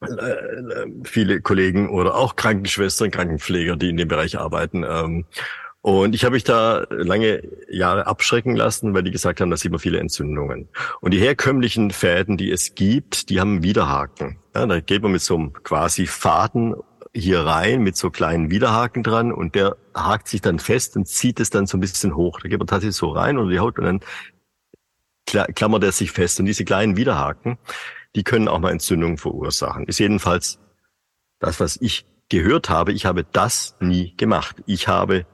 [0.00, 4.82] äh, viele Kollegen oder auch Krankenschwestern, Krankenpfleger, die in dem Bereich arbeiten.
[4.82, 5.26] Ähm,
[5.84, 9.70] und ich habe mich da lange Jahre abschrecken lassen, weil die gesagt haben, da sieht
[9.70, 10.70] man viele Entzündungen.
[11.02, 14.38] Und die herkömmlichen Fäden, die es gibt, die haben Widerhaken.
[14.54, 16.74] Ja, da geht man mit so einem quasi Faden
[17.12, 21.38] hier rein mit so kleinen Widerhaken dran und der hakt sich dann fest und zieht
[21.38, 22.40] es dann so ein bisschen hoch.
[22.40, 24.00] Da geht man tatsächlich so rein unter die Haut und dann
[25.54, 26.40] klammert er sich fest.
[26.40, 27.58] Und diese kleinen Widerhaken,
[28.16, 29.84] die können auch mal Entzündungen verursachen.
[29.84, 30.58] Ist jedenfalls
[31.40, 32.92] das, was ich gehört habe.
[32.92, 34.56] Ich habe das nie gemacht.
[34.66, 35.26] Ich habe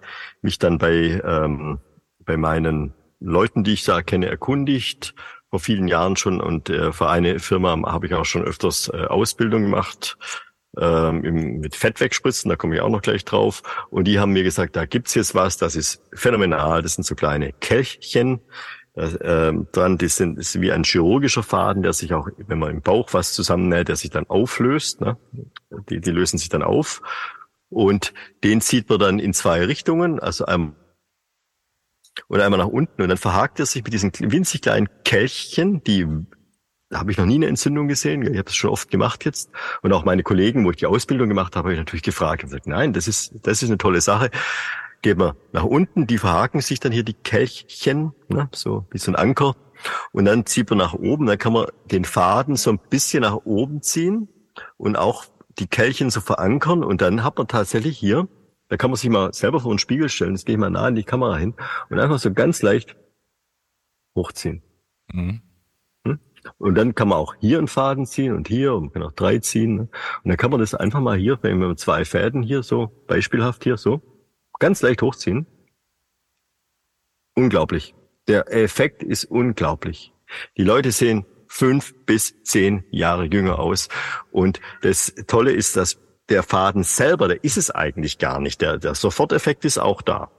[0.42, 1.78] mich dann bei, ähm,
[2.18, 5.14] bei meinen Leuten, die ich da kenne, erkundigt,
[5.50, 6.40] vor vielen Jahren schon.
[6.40, 10.16] Und äh, für eine Firma habe ich auch schon öfters äh, Ausbildung gemacht
[10.78, 13.62] ähm, im, mit Fett wegspritzen, da komme ich auch noch gleich drauf.
[13.90, 16.82] Und die haben mir gesagt, da gibt's jetzt was, das ist phänomenal.
[16.82, 18.40] Das sind so kleine Kelchchen,
[19.06, 22.70] äh, dran, die sind das ist wie ein chirurgischer Faden, der sich auch, wenn man
[22.70, 25.00] im Bauch was zusammennäht, der sich dann auflöst.
[25.00, 25.16] Ne?
[25.88, 27.02] Die, die lösen sich dann auf.
[27.68, 30.74] Und den zieht man dann in zwei Richtungen, also einmal
[32.26, 36.06] und einmal nach unten und dann verhakt er sich mit diesen winzig kleinen Kelchchen, die
[36.90, 38.22] da habe ich noch nie eine Entzündung gesehen.
[38.22, 39.50] Ich habe es schon oft gemacht jetzt.
[39.82, 42.50] Und auch meine Kollegen, wo ich die Ausbildung gemacht habe, habe ich natürlich gefragt und
[42.50, 44.30] gesagt, nein, das ist, das ist eine tolle Sache
[45.02, 49.10] geht man nach unten, die verhaken sich dann hier die Kelchchen, ne, so wie so
[49.10, 49.56] ein Anker.
[50.12, 53.36] Und dann zieht man nach oben, dann kann man den Faden so ein bisschen nach
[53.44, 54.28] oben ziehen
[54.76, 55.24] und auch
[55.58, 58.28] die Kelchen so verankern und dann hat man tatsächlich hier,
[58.68, 60.88] da kann man sich mal selber vor den Spiegel stellen, jetzt gehe ich mal nah
[60.88, 61.54] in die Kamera hin
[61.88, 62.96] und einfach so ganz leicht
[64.16, 64.62] hochziehen.
[65.12, 65.42] Mhm.
[66.06, 66.18] Hm?
[66.58, 69.12] Und dann kann man auch hier einen Faden ziehen und hier und man kann auch
[69.12, 69.74] drei ziehen.
[69.76, 69.82] Ne?
[70.22, 73.64] Und dann kann man das einfach mal hier, wenn man zwei Fäden hier so, beispielhaft
[73.64, 74.02] hier so,
[74.60, 75.46] ganz leicht hochziehen.
[77.34, 77.94] Unglaublich.
[78.28, 80.12] Der Effekt ist unglaublich.
[80.56, 83.88] Die Leute sehen fünf bis zehn Jahre jünger aus.
[84.30, 88.60] Und das Tolle ist, dass der Faden selber, der ist es eigentlich gar nicht.
[88.60, 90.30] Der, der Soforteffekt ist auch da.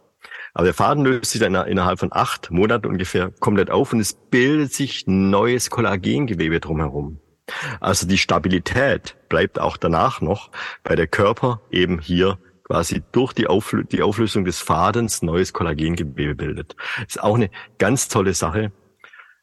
[0.54, 4.14] Aber der Faden löst sich dann innerhalb von acht Monaten ungefähr komplett auf und es
[4.14, 7.20] bildet sich neues Kollagengewebe drumherum.
[7.80, 10.52] Also die Stabilität bleibt auch danach noch,
[10.84, 12.38] weil der Körper eben hier
[12.72, 16.78] quasi durch die, Auflö die Auflösung des Fadens neues Kollagengewebe bildet.
[17.06, 18.72] Ist auch eine ganz tolle Sache.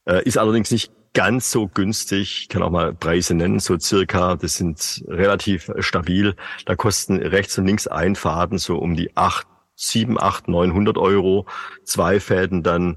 [0.06, 2.40] Äh, ist allerdings nicht ganz so günstig.
[2.42, 6.36] Ich kann auch mal Preise nennen, so circa, das sind relativ stabil.
[6.64, 11.44] Da kosten rechts und links ein Faden so um die acht, sieben, acht, neunhundert Euro.
[11.84, 12.96] Zwei Fäden dann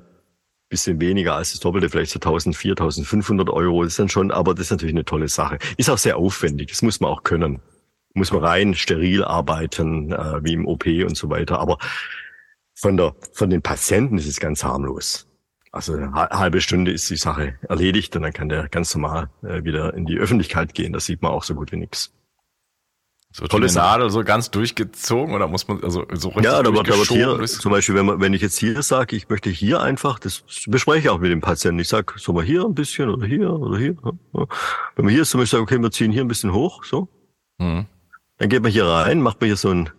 [0.69, 3.83] bisschen weniger als das Doppelte, vielleicht so 1000, 4500 Euro.
[3.83, 5.57] Das ist dann schon, aber das ist natürlich eine tolle Sache.
[5.75, 6.69] Ist auch sehr aufwendig.
[6.69, 7.59] Das muss man auch können
[8.13, 11.59] muss man rein steril arbeiten, äh, wie im OP und so weiter.
[11.59, 11.77] Aber
[12.73, 15.27] von der, von den Patienten ist es ganz harmlos.
[15.71, 19.63] Also eine halbe Stunde ist die Sache erledigt und dann kann der ganz normal äh,
[19.63, 20.91] wieder in die Öffentlichkeit gehen.
[20.91, 22.13] Das sieht man auch so gut wie nix.
[23.33, 26.91] So tolle Nadel so ganz durchgezogen oder muss man also so richtig Ja, da wird
[26.91, 30.19] aber hier zum Beispiel, wenn man, wenn ich jetzt hier sage, ich möchte hier einfach,
[30.19, 31.79] das bespreche ich auch mit dem Patienten.
[31.79, 33.95] Ich sage, so mal hier ein bisschen oder hier oder hier.
[34.33, 37.07] Wenn man hier ist, zum Beispiel, okay, wir ziehen hier ein bisschen hoch, so.
[37.57, 37.85] Mhm.
[38.41, 39.91] Dann geht man hier rein, macht man hier so ein,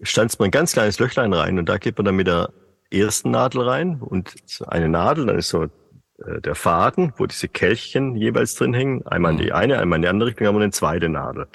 [0.00, 2.52] stanzt man ein ganz kleines Löchlein rein und da geht man dann mit der
[2.92, 4.32] ersten Nadel rein und
[4.68, 9.32] eine Nadel, dann ist so äh, der Faden, wo diese Kelchchen jeweils drin hängen, einmal
[9.32, 9.54] in die mhm.
[9.54, 11.48] eine, einmal in die andere Richtung, haben wir eine zweite Nadel.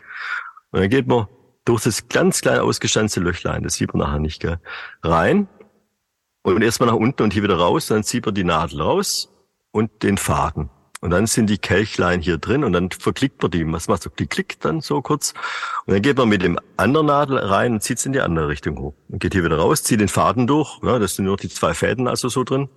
[0.71, 1.29] Und dann geht man
[1.63, 4.59] durch das ganz kleine ausgestanzte Löchlein, das sieht man nachher nicht, gell,
[5.01, 5.47] rein
[6.41, 9.33] und erstmal nach unten und hier wieder raus, dann zieht man die Nadel raus
[9.71, 10.69] und den Faden.
[11.01, 13.65] Und dann sind die Kelchlein hier drin und dann verklickt man die.
[13.71, 15.33] Was macht so klick, klick dann so kurz.
[15.85, 18.49] Und dann geht man mit dem anderen Nadel rein und zieht es in die andere
[18.49, 18.95] Richtung hoch.
[19.07, 20.79] Und geht hier wieder raus, zieht den Faden durch.
[20.83, 22.67] Ja, das sind nur die zwei Fäden also so drin.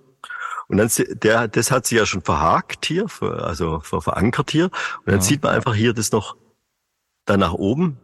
[0.69, 0.89] Und dann,
[1.21, 4.65] der, das hat sich ja schon verhakt hier, also verankert hier.
[4.65, 5.21] Und dann ja.
[5.21, 6.37] zieht man einfach hier das noch
[7.25, 7.97] dann nach oben,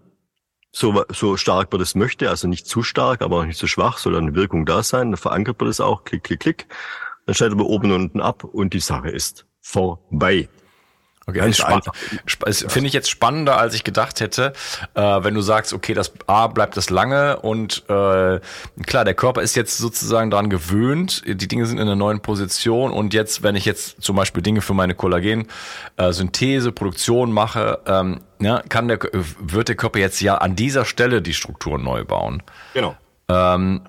[0.71, 3.97] so, so stark man das möchte, also nicht zu stark, aber auch nicht zu schwach,
[3.97, 5.11] soll dann eine Wirkung da sein.
[5.11, 6.67] Dann verankert man das auch, klick, klick, klick.
[7.25, 10.49] Dann schneidet man oben und unten ab und die Sache ist vorbei.
[11.29, 11.93] Okay, Ganz einfach.
[11.95, 14.53] Finde ich jetzt spannender, als ich gedacht hätte,
[14.95, 18.39] äh, wenn du sagst, okay, das A bleibt das lange und äh,
[18.85, 22.91] klar, der Körper ist jetzt sozusagen daran gewöhnt, die Dinge sind in einer neuen Position
[22.91, 28.21] und jetzt, wenn ich jetzt zum Beispiel Dinge für meine Kollagen-Synthese, äh, Produktion mache, ähm,
[28.39, 28.99] ja, kann der,
[29.39, 32.41] wird der Körper jetzt ja an dieser Stelle die Strukturen neu bauen.
[32.73, 32.95] Genau.
[33.27, 33.81] Ähm,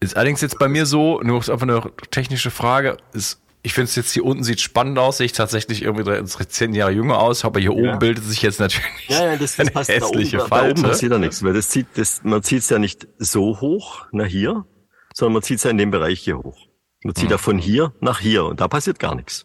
[0.00, 3.96] ist allerdings jetzt bei mir so, nur einfach eine technische Frage, ist ich finde es
[3.96, 7.60] jetzt hier unten sieht spannend aus, sehe ich tatsächlich irgendwie zehn Jahre jünger aus, aber
[7.60, 7.90] hier ja.
[7.90, 10.74] oben bildet sich jetzt natürlich ja, ja, das, das eine hässliche da oben, Falte.
[10.74, 13.60] Da oben passiert ja nichts, weil das zieht, das, man zieht es ja nicht so
[13.60, 14.64] hoch, na hier,
[15.12, 16.66] sondern man zieht es ja in dem Bereich hier hoch.
[17.04, 17.32] Man zieht mhm.
[17.32, 19.44] ja von hier nach hier und da passiert gar nichts.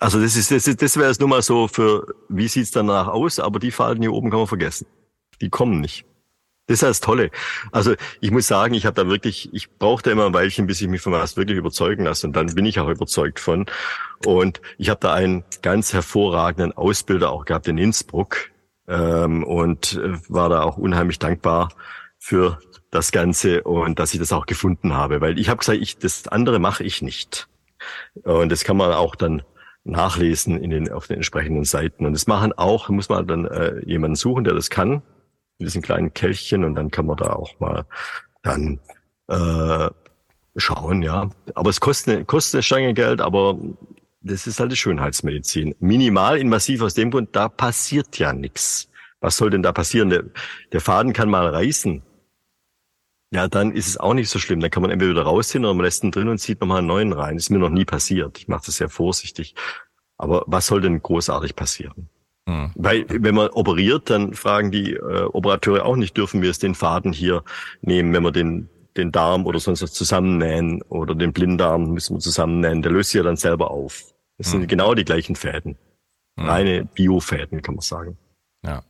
[0.00, 3.08] Also das ist, das, ist, das wäre es nur mal so für, wie sieht's danach
[3.08, 4.86] aus, aber die Falten hier oben kann man vergessen.
[5.42, 6.06] Die kommen nicht.
[6.66, 7.30] Das ist das Tolle.
[7.72, 10.88] Also ich muss sagen, ich habe da wirklich, ich brauchte immer ein Weilchen, bis ich
[10.88, 12.26] mich von was wirklich überzeugen lasse.
[12.26, 13.66] Und dann bin ich auch überzeugt von.
[14.24, 18.50] Und ich habe da einen ganz hervorragenden Ausbilder auch gehabt in Innsbruck
[18.88, 21.68] ähm, und äh, war da auch unheimlich dankbar
[22.18, 22.58] für
[22.90, 25.20] das Ganze und dass ich das auch gefunden habe.
[25.20, 27.46] Weil ich habe gesagt, ich, das andere mache ich nicht.
[28.22, 29.42] Und das kann man auch dann
[29.82, 32.06] nachlesen in den, auf den entsprechenden Seiten.
[32.06, 35.02] Und das machen auch, muss man dann äh, jemanden suchen, der das kann
[35.64, 37.86] mit diesen kleinen Kelchchen und dann kann man da auch mal
[38.42, 38.80] dann
[39.28, 39.88] äh,
[40.56, 41.30] schauen, ja.
[41.54, 43.58] Aber es kostet kostet eine Stange Geld, aber
[44.20, 45.74] das ist halt die Schönheitsmedizin.
[45.80, 48.90] Minimal invasiv aus dem Grund, da passiert ja nichts.
[49.20, 50.10] Was soll denn da passieren?
[50.10, 50.24] Der,
[50.72, 52.02] der Faden kann mal reißen.
[53.30, 54.60] Ja, dann ist es auch nicht so schlimm.
[54.60, 56.86] Dann kann man entweder wieder rausziehen oder man lässt ihn drin und zieht nochmal einen
[56.86, 57.36] neuen rein.
[57.36, 58.38] Das ist mir noch nie passiert.
[58.38, 59.54] Ich mache das sehr vorsichtig.
[60.18, 62.08] Aber was soll denn großartig passieren?
[62.46, 62.72] Mhm.
[62.74, 66.74] Weil wenn man operiert, dann fragen die äh, Operateure auch nicht, dürfen wir es den
[66.74, 67.42] Faden hier
[67.80, 72.20] nehmen, wenn wir den, den Darm oder sonst was zusammennähen oder den Blinddarm müssen wir
[72.20, 72.82] zusammennähen.
[72.82, 74.04] Der löst sich ja dann selber auf.
[74.38, 74.50] Das mhm.
[74.50, 75.76] sind genau die gleichen Fäden.
[76.36, 76.48] Mhm.
[76.48, 78.18] Reine Biofäden, kann man sagen.
[78.64, 78.82] Ja.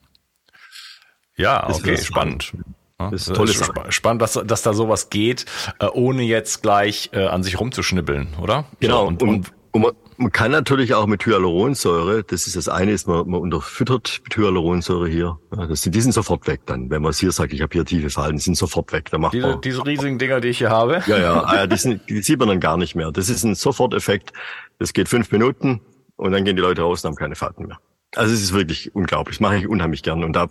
[1.36, 2.52] Ja, okay, spannend.
[3.00, 3.48] Ja, das ist, toll.
[3.90, 5.46] spannend, dass, dass da sowas geht,
[5.80, 8.66] äh, ohne jetzt gleich äh, an sich rumzuschnibbeln, oder?
[8.78, 9.02] Genau.
[9.02, 13.06] So, und, und, und man kann natürlich auch mit Hyaluronsäure, das ist das eine, ist
[13.06, 15.38] man, man unterfüttert mit Hyaluronsäure hier.
[15.56, 16.90] Ja, das, die sind sofort weg dann.
[16.90, 19.10] Wenn man es hier sagt, ich habe hier tiefe Fallen, die sind sofort weg.
[19.10, 21.02] Da macht diese, man, diese riesigen Dinger, die ich hier habe?
[21.06, 23.12] Ja, ja, ah, die, sind, die sieht man dann gar nicht mehr.
[23.12, 24.32] Das ist ein Soforteffekt.
[24.78, 25.80] Das geht fünf Minuten
[26.16, 27.78] und dann gehen die Leute raus und haben keine Falten mehr.
[28.16, 29.36] Also es ist wirklich unglaublich.
[29.36, 30.22] Das mache ich unheimlich gern.
[30.22, 30.48] Und da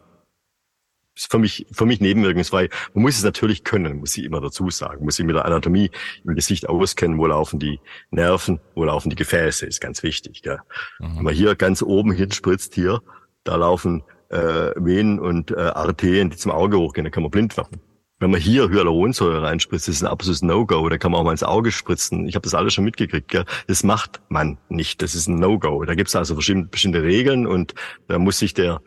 [1.15, 2.69] ist für mich, für mich nebenwirkungsfrei.
[2.93, 5.06] Man muss es natürlich können, muss ich immer dazu sagen.
[5.06, 5.91] Muss sich mit der Anatomie
[6.26, 7.80] im Gesicht auskennen, wo laufen die
[8.12, 10.41] Nerven, wo laufen die Gefäße, ist ganz wichtig.
[10.41, 10.60] Gell?
[10.99, 11.17] Mhm.
[11.17, 13.02] Wenn man hier ganz oben hinspritzt, hier,
[13.43, 17.56] da laufen äh, Venen und äh, Arterien, die zum Auge hochgehen, da kann man blind
[17.58, 17.80] werden.
[18.19, 20.88] Wenn man hier Hyaluronsäure reinspritzt, das ist ein absolutes No-Go.
[20.88, 22.26] Da kann man auch mal ins Auge spritzen.
[22.26, 23.28] Ich habe das alles schon mitgekriegt.
[23.28, 23.43] Gell?
[23.67, 25.02] Das macht man nicht.
[25.02, 25.84] Das ist ein No-Go.
[25.84, 27.76] Da gibt es also bestimmte, bestimmte Regeln und
[28.08, 28.82] da muss sich der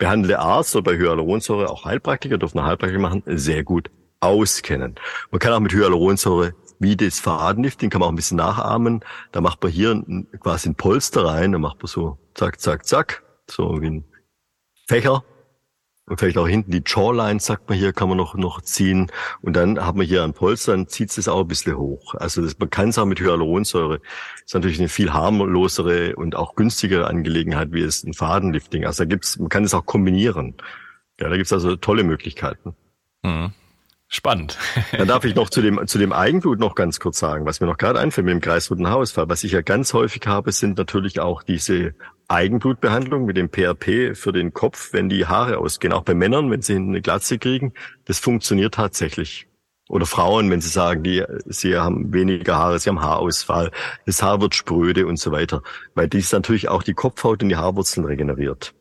[0.00, 4.96] behandelte Arzt oder bei Hyaluronsäure, auch Heilpraktiker, dürfen Heilpraktiker machen, sehr gut auskennen.
[5.30, 9.04] Man kann auch mit Hyaluronsäure wie das Fadenlifting kann man auch ein bisschen nachahmen.
[9.32, 10.02] Da macht man hier
[10.40, 14.04] quasi ein Polster rein, da macht man so zack, zack, zack, so wie ein
[14.88, 15.22] Fächer
[16.10, 19.12] und vielleicht auch hinten die Jawline, sagt man hier, kann man noch, noch ziehen.
[19.42, 22.16] Und dann hat man hier ein Polster, dann zieht es auch ein bisschen hoch.
[22.16, 24.00] Also das, man kann es auch mit Hyaluronsäure.
[24.00, 28.86] Das ist natürlich eine viel harmlosere und auch günstigere Angelegenheit, wie es ein Fadenlifting.
[28.86, 30.56] Also da gibt's, man kann es auch kombinieren.
[31.20, 32.74] Ja, da gibt's also tolle Möglichkeiten.
[33.22, 33.52] Mhm.
[34.08, 34.58] Spannend.
[34.90, 37.68] Dann darf ich noch zu dem, zu dem Eigenblut noch ganz kurz sagen, was mir
[37.68, 39.28] noch gerade einfällt mit dem kreisrunden Haarausfall.
[39.28, 41.94] Was ich ja ganz häufig habe, sind natürlich auch diese
[42.30, 45.92] Eigenblutbehandlung mit dem PRP für den Kopf, wenn die Haare ausgehen.
[45.92, 47.72] Auch bei Männern, wenn sie eine Glatze kriegen,
[48.04, 49.48] das funktioniert tatsächlich.
[49.88, 53.72] Oder Frauen, wenn sie sagen, die, sie haben weniger Haare, sie haben Haarausfall,
[54.06, 55.62] das Haar wird spröde und so weiter.
[55.94, 58.72] Weil dies natürlich auch die Kopfhaut und die Haarwurzeln regeneriert.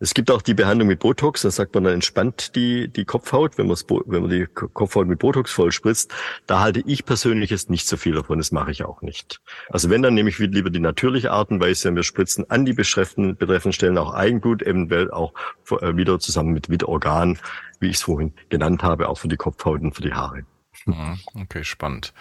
[0.00, 3.58] Es gibt auch die Behandlung mit Botox, da sagt man, dann entspannt die, die Kopfhaut,
[3.58, 6.12] wenn, wenn man die Kopfhaut mit Botox voll spritzt.
[6.46, 9.40] Da halte ich persönlich jetzt nicht so viel davon, das mache ich auch nicht.
[9.68, 12.72] Also wenn, dann nehme ich lieber die natürliche Art und Weise, wir spritzen an die
[12.72, 15.32] betreffenden, betreffenden Stellen auch Eigenblut, eventuell auch
[15.70, 17.38] äh, wieder zusammen mit, mit Organ,
[17.78, 20.44] wie ich es vorhin genannt habe, auch für die Kopfhaut und für die Haare.
[20.86, 21.18] Mhm.
[21.34, 22.12] Okay, spannend.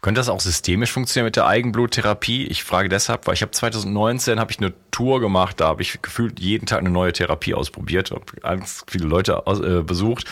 [0.00, 2.46] Könnte das auch systemisch funktionieren mit der Eigenbluttherapie?
[2.46, 6.02] Ich frage deshalb, weil ich habe 2019 habe ich eine Tour gemacht, da habe ich
[6.02, 10.26] gefühlt jeden Tag eine neue Therapie ausprobiert, habe ganz viele Leute aus, äh, besucht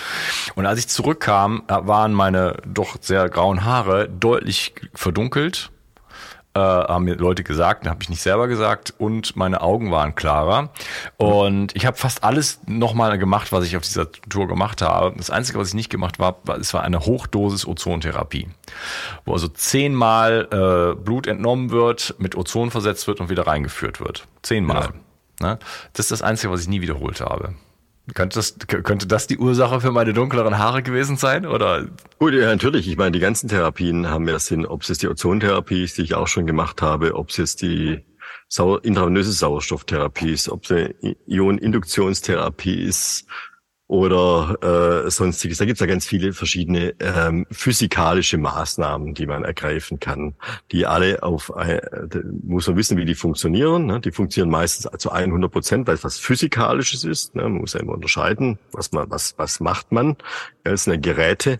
[0.54, 5.70] und als ich zurückkam, waren meine doch sehr grauen Haare deutlich verdunkelt
[6.54, 10.70] äh, haben mir Leute gesagt, habe ich nicht selber gesagt und meine Augen waren klarer
[11.16, 15.16] und ich habe fast alles nochmal gemacht, was ich auf dieser Tour gemacht habe.
[15.16, 18.48] Das Einzige, was ich nicht gemacht habe, war, es war eine Hochdosis Ozontherapie,
[19.24, 24.26] wo also zehnmal äh, Blut entnommen wird, mit Ozon versetzt wird und wieder reingeführt wird.
[24.42, 24.90] Zehnmal.
[25.40, 25.46] Ja.
[25.50, 25.58] Ne?
[25.92, 27.54] Das ist das Einzige, was ich nie wiederholt habe.
[28.14, 31.46] Könnte das, könnte das die Ursache für meine dunkleren Haare gewesen sein?
[31.46, 31.86] Oder?
[32.18, 32.88] Gut, ja, natürlich.
[32.88, 34.66] Ich meine, die ganzen Therapien haben ja Sinn.
[34.66, 37.62] Ob es jetzt die Ozontherapie ist, die ich auch schon gemacht habe, ob es jetzt
[37.62, 38.04] die
[38.48, 40.94] Sauer, intravenöse Sauerstofftherapie ist, ob es eine
[41.26, 43.26] Ioninduktionstherapie ist,
[43.90, 45.58] oder äh, sonstiges.
[45.58, 50.36] Da gibt es ja ganz viele verschiedene ähm, physikalische Maßnahmen, die man ergreifen kann,
[50.70, 51.80] die alle auf, äh,
[52.44, 53.86] muss man wissen, wie die funktionieren.
[53.86, 53.98] Ne?
[53.98, 57.34] Die funktionieren meistens zu 100 Prozent, weil es was Physikalisches ist.
[57.34, 57.42] Ne?
[57.42, 60.16] Man muss ja immer unterscheiden, was man, was, was macht man.
[60.62, 61.58] Das sind ja Geräte.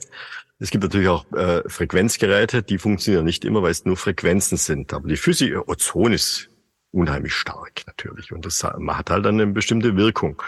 [0.61, 4.93] Es gibt natürlich auch äh, Frequenzgeräte, die funktionieren nicht immer, weil es nur Frequenzen sind.
[4.93, 6.49] Aber die Physik, Ozon ist
[6.93, 10.41] unheimlich stark natürlich und das hat halt dann eine bestimmte Wirkung.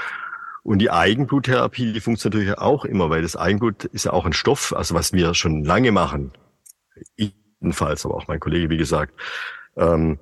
[0.63, 4.33] Und die Eigenbluttherapie, die funktioniert natürlich auch immer, weil das Eigenblut ist ja auch ein
[4.33, 6.33] Stoff, also was wir schon lange machen.
[7.17, 9.13] Jedenfalls, aber auch mein Kollege, wie gesagt,
[9.77, 10.19] ähm,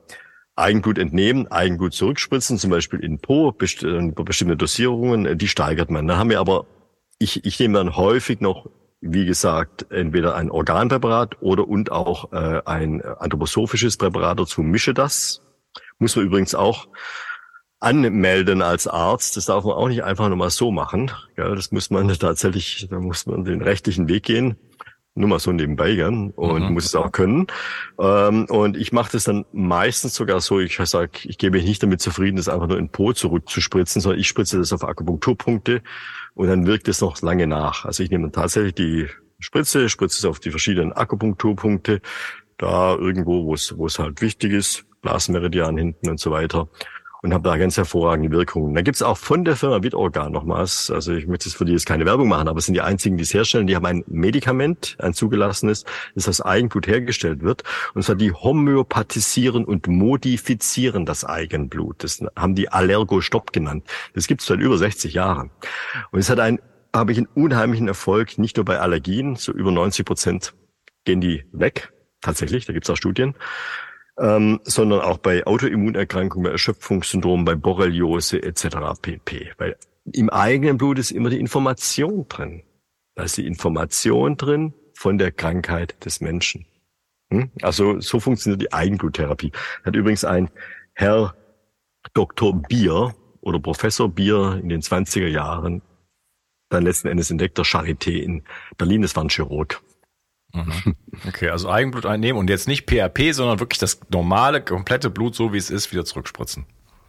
[0.57, 5.91] Eigenblut entnehmen, Eigenblut zurückspritzen, zum Beispiel in Po, best äh, bestimmte Dosierungen, äh, die steigert
[5.91, 6.07] man.
[6.07, 6.67] Da haben wir aber,
[7.19, 8.69] ich, ich nehme dann häufig noch,
[9.01, 15.43] wie gesagt, entweder ein Organpräparat oder und auch äh, ein anthroposophisches Präparat dazu, mische das.
[15.99, 16.89] Muss man übrigens auch
[17.81, 19.37] anmelden als Arzt.
[19.37, 21.11] Das darf man auch nicht einfach nur mal so machen.
[21.37, 24.57] Ja, das muss man tatsächlich, da muss man den rechtlichen Weg gehen
[25.15, 26.33] nur mal so nebenbei, gell?
[26.35, 26.73] und mhm.
[26.73, 27.47] muss es auch können.
[27.99, 31.83] Ähm, und ich mache das dann meistens sogar so, ich sage, ich gebe mich nicht
[31.83, 35.83] damit zufrieden, das einfach nur in Po zurückzuspritzen, sondern ich spritze das auf Akupunkturpunkte
[36.35, 37.85] und dann wirkt es noch lange nach.
[37.85, 39.07] Also ich nehme tatsächlich die
[39.41, 42.01] Spritze, spritze es auf die verschiedenen Akupunkturpunkte,
[42.57, 46.69] da irgendwo, wo es wo es halt wichtig ist, Blasmeridian hinten und so weiter
[47.23, 48.75] und habe da ganz hervorragende Wirkungen.
[48.75, 51.87] Da gibt's auch von der Firma Witorgan nochmals, also ich möchte jetzt für die jetzt
[51.87, 54.97] keine Werbung machen, aber es sind die einzigen, die es herstellen, die haben ein Medikament,
[54.99, 57.63] ein zugelassenes, das aus Eigenblut hergestellt wird.
[57.95, 62.03] Und zwar die homöopathisieren und modifizieren das Eigenblut.
[62.03, 63.85] Das haben die Allergostopp genannt.
[64.15, 65.51] Das gibt's seit über 60 Jahren.
[66.11, 66.61] Und es hat ein,
[66.95, 70.55] habe ich einen unheimlichen Erfolg, nicht nur bei Allergien, so über 90 Prozent
[71.05, 71.93] gehen die weg.
[72.21, 73.35] Tatsächlich, da gibt's auch Studien
[74.21, 78.77] ähm, sondern auch bei Autoimmunerkrankungen, bei Erschöpfungssyndrom, bei Borreliose etc.
[79.01, 79.53] pp.
[79.57, 79.77] Weil
[80.13, 82.63] im eigenen Blut ist immer die Information drin.
[83.15, 86.67] Da ist die Information drin von der Krankheit des Menschen.
[87.31, 87.51] Hm?
[87.63, 89.53] Also so funktioniert die Eigenbluttherapie.
[89.85, 90.51] Hat übrigens ein
[90.93, 91.35] Herr
[92.13, 92.55] Dr.
[92.63, 95.83] Bier oder Professor Bier in den 20er Jahren
[96.69, 98.45] dann letzten Endes entdeckt, der Charité in
[98.79, 99.83] Berlin, das war ein Chirurg.
[100.53, 100.97] Mhm.
[101.29, 105.53] Okay, also Eigenblut einnehmen und jetzt nicht PRP, sondern wirklich das normale, komplette Blut, so
[105.53, 106.67] wie es ist, wieder zurückspritzen.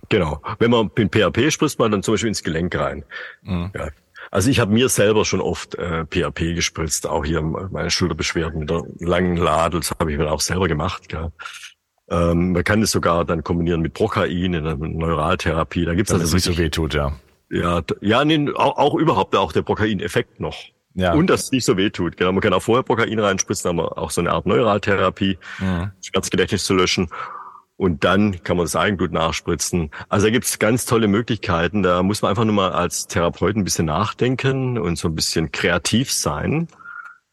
[0.10, 0.42] Genau.
[0.60, 3.06] Wenn man mit PRP spritzt, man dann zum Beispiel ins Gelenk rein.
[3.44, 3.72] Mhm.
[3.74, 3.90] Ja.
[4.30, 8.70] Also ich habe mir selber schon oft äh, PRP gespritzt, auch hier meine Schulterbeschwerden mit
[8.70, 11.10] der langen Ladel, das habe ich mir auch selber gemacht.
[11.10, 11.32] Gell.
[12.10, 15.86] Ähm, man kann das sogar dann kombinieren mit Prokain in der Neuraltherapie.
[15.86, 17.14] Da gibt's also es nicht so weh tut, ja.
[17.50, 20.58] Ja, ja nee, auch, auch überhaupt auch der Prokain-Effekt noch.
[20.94, 21.14] Ja.
[21.14, 22.18] Und dass es nicht so weh tut.
[22.18, 25.92] Genau, man kann auch vorher Prokain reinspritzen, aber auch so eine Art Neuraltherapie, mhm.
[26.02, 27.10] Schmerzgedächtnis zu löschen.
[27.78, 29.90] Und dann kann man das Eigenblut nachspritzen.
[30.10, 31.82] Also da gibt's ganz tolle Möglichkeiten.
[31.82, 35.52] Da muss man einfach nur mal als Therapeut ein bisschen nachdenken und so ein bisschen
[35.52, 36.68] kreativ sein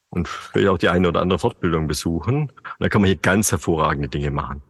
[0.09, 2.43] und vielleicht auch die eine oder andere Fortbildung besuchen.
[2.45, 4.63] Und da kann man hier ganz hervorragende Dinge machen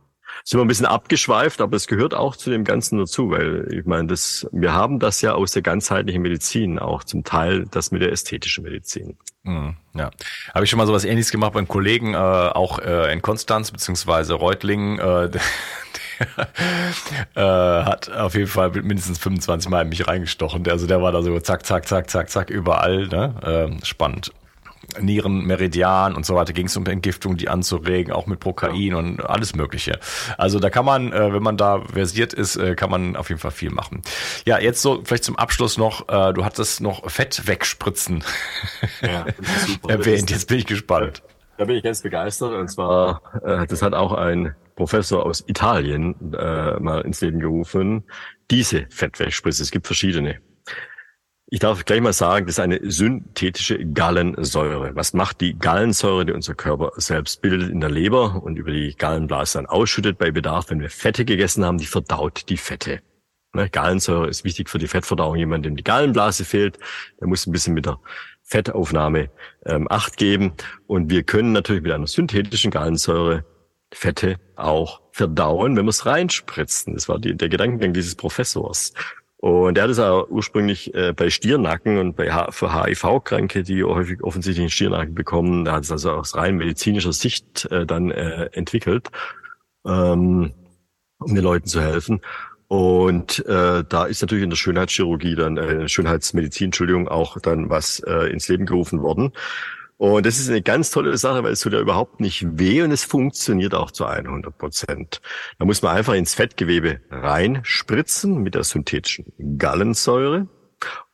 [0.45, 3.87] sind wir ein bisschen abgeschweift, aber es gehört auch zu dem Ganzen dazu, weil ich
[3.87, 8.03] meine, das, wir haben das ja aus der ganzheitlichen Medizin, auch zum Teil das mit
[8.03, 9.17] der ästhetischen Medizin.
[9.45, 10.11] Mhm, ja,
[10.55, 14.35] habe ich schon mal sowas Ähnliches gemacht beim Kollegen, äh, auch äh, in Konstanz beziehungsweise
[14.35, 14.99] Reutlingen.
[14.99, 15.31] Äh,
[17.35, 20.69] äh, hat auf jeden Fall mindestens 25 Mal in mich reingestochen.
[20.69, 23.07] Also der war da so zack, zack, zack, zack, zack, überall.
[23.07, 23.79] Ne?
[23.81, 24.33] Äh, spannend.
[25.01, 29.55] Nierenmeridian und so weiter ging es um Entgiftung, die anzuregen, auch mit Prokain und alles
[29.55, 29.99] Mögliche.
[30.37, 33.41] Also da kann man, äh, wenn man da versiert ist, äh, kann man auf jeden
[33.41, 34.03] Fall viel machen.
[34.45, 38.25] Ja, jetzt so vielleicht zum Abschluss noch, äh, du hattest noch Fett wegspritzen
[39.03, 39.27] ja,
[39.89, 40.31] erwähnt.
[40.31, 41.23] Jetzt bin ich gespannt.
[41.57, 46.15] Da bin ich ganz begeistert und zwar, äh, das hat auch ein Professor aus Italien
[46.33, 48.05] äh, mal ins Leben gerufen.
[48.49, 50.41] Diese Fettwegspritze, es gibt verschiedene.
[51.51, 54.95] Ich darf gleich mal sagen, das ist eine synthetische Gallensäure.
[54.95, 58.95] Was macht die Gallensäure, die unser Körper selbst bildet in der Leber und über die
[58.95, 63.01] Gallenblase dann ausschüttet bei Bedarf, wenn wir Fette gegessen haben, die verdaut die Fette.
[63.55, 65.37] Ne, Gallensäure ist wichtig für die Fettverdauung.
[65.37, 66.79] Jemand, dem die Gallenblase fehlt,
[67.19, 67.99] der muss ein bisschen mit der
[68.43, 69.31] Fettaufnahme
[69.65, 70.53] ähm, Acht geben.
[70.87, 73.47] Und wir können natürlich mit einer synthetischen Gallensäure
[73.91, 76.93] Fette auch verdauen, wenn wir es reinspritzen.
[76.93, 78.93] Das war die, der Gedankengang dieses Professors.
[79.41, 84.65] Und er hat es auch ursprünglich äh, bei Stiernacken und bei HIV-Kranke, die häufig offensichtlich
[84.65, 89.09] einen Stiernacken bekommen, da hat es also aus rein medizinischer Sicht äh, dann äh, entwickelt,
[89.87, 90.53] ähm,
[91.21, 92.21] um den Leuten zu helfen.
[92.67, 98.01] Und äh, da ist natürlich in der Schönheitschirurgie dann, äh, Schönheitsmedizin, Entschuldigung, auch dann was
[98.01, 99.33] äh, ins Leben gerufen worden.
[99.99, 102.93] Und das ist eine ganz tolle Sache, weil es tut ja überhaupt nicht weh und
[102.93, 105.21] es funktioniert auch zu 100 Prozent.
[105.59, 110.47] Da muss man einfach ins Fettgewebe reinspritzen mit der synthetischen Gallensäure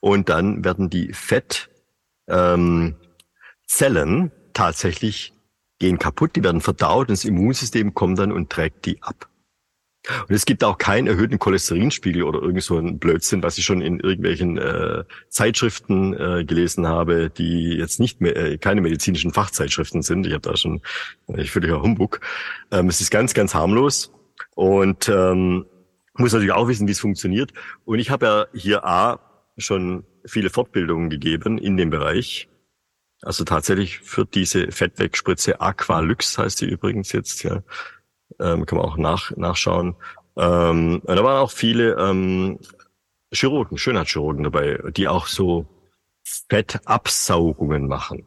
[0.01, 1.71] und dann werden die Fettzellen
[2.29, 2.97] ähm,
[4.53, 5.33] tatsächlich
[5.79, 9.31] gehen kaputt, die werden verdaut und das Immunsystem kommt dann und trägt die ab.
[10.29, 13.81] Und es gibt auch keinen erhöhten Cholesterinspiegel oder irgend so ein Blödsinn, was ich schon
[13.81, 20.03] in irgendwelchen äh, Zeitschriften äh, gelesen habe, die jetzt nicht mehr äh, keine medizinischen Fachzeitschriften
[20.03, 20.27] sind.
[20.27, 20.83] Ich habe da schon
[21.29, 22.21] äh, völliger Humbug.
[22.71, 24.13] Ähm, es ist ganz, ganz harmlos
[24.55, 25.65] und ähm,
[26.17, 27.53] muss natürlich auch wissen, wie es funktioniert.
[27.85, 29.21] Und ich habe ja hier A
[29.57, 32.49] schon viele Fortbildungen gegeben in dem Bereich.
[33.23, 37.63] Also tatsächlich für diese Fettwegspritze Aqualyx heißt die übrigens jetzt, ja.
[38.41, 39.97] Ähm, kann man auch nach, nachschauen.
[40.37, 42.59] Ähm, und da waren auch viele ähm,
[43.33, 45.67] Chirurgen, Schönheitschirurgen dabei, die auch so
[46.25, 48.27] Fettabsaugungen machen.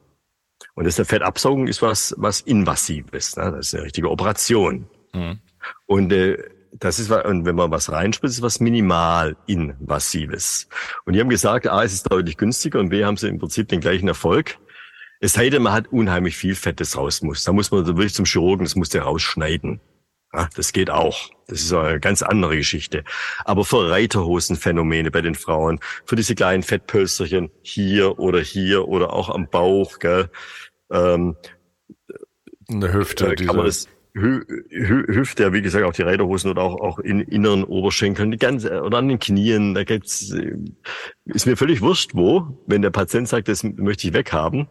[0.76, 3.36] Und das der Fettabsaugung ist was, was Invasives.
[3.36, 3.52] Ne?
[3.52, 4.88] Das ist eine richtige Operation.
[5.14, 5.40] Mhm.
[5.86, 6.38] Und äh,
[6.74, 10.68] das ist, und wenn man was reinspritzt, ist was minimal invasives.
[11.06, 13.68] Und die haben gesagt, A, es ist deutlich günstiger und B, haben sie im Prinzip
[13.70, 14.58] den gleichen Erfolg.
[15.20, 17.44] Es sei denn, man hat unheimlich viel Fett, das raus muss.
[17.44, 19.80] Da muss man wirklich zum Chirurgen, das muss der rausschneiden.
[20.34, 21.30] Ja, das geht auch.
[21.48, 23.04] Das ist eine ganz andere Geschichte.
[23.46, 29.30] Aber für Reiterhosenphänomene bei den Frauen, für diese kleinen Fettpölsterchen hier oder hier oder auch
[29.30, 30.30] am Bauch, gell,
[30.92, 31.38] ähm,
[32.68, 36.50] in der Hüfte, äh, kann man das, Hü Hü Hüfte, wie gesagt, auch die Reiterhosen
[36.50, 40.34] oder auch, auch in inneren Oberschenkeln, die ganze, oder an den Knien, da gibt's,
[41.26, 44.68] ist mir völlig wurscht, wo, wenn der Patient sagt, das möchte ich weghaben.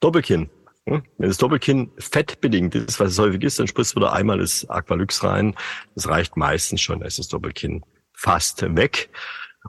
[0.00, 0.50] Doppelkinn.
[0.84, 5.22] Wenn das Doppelkinn fettbedingt ist, was es häufig ist, dann spritzt wieder einmal das Aqualyx
[5.22, 5.54] rein.
[5.94, 9.10] Das reicht meistens schon, da ist das Doppelkinn fast weg.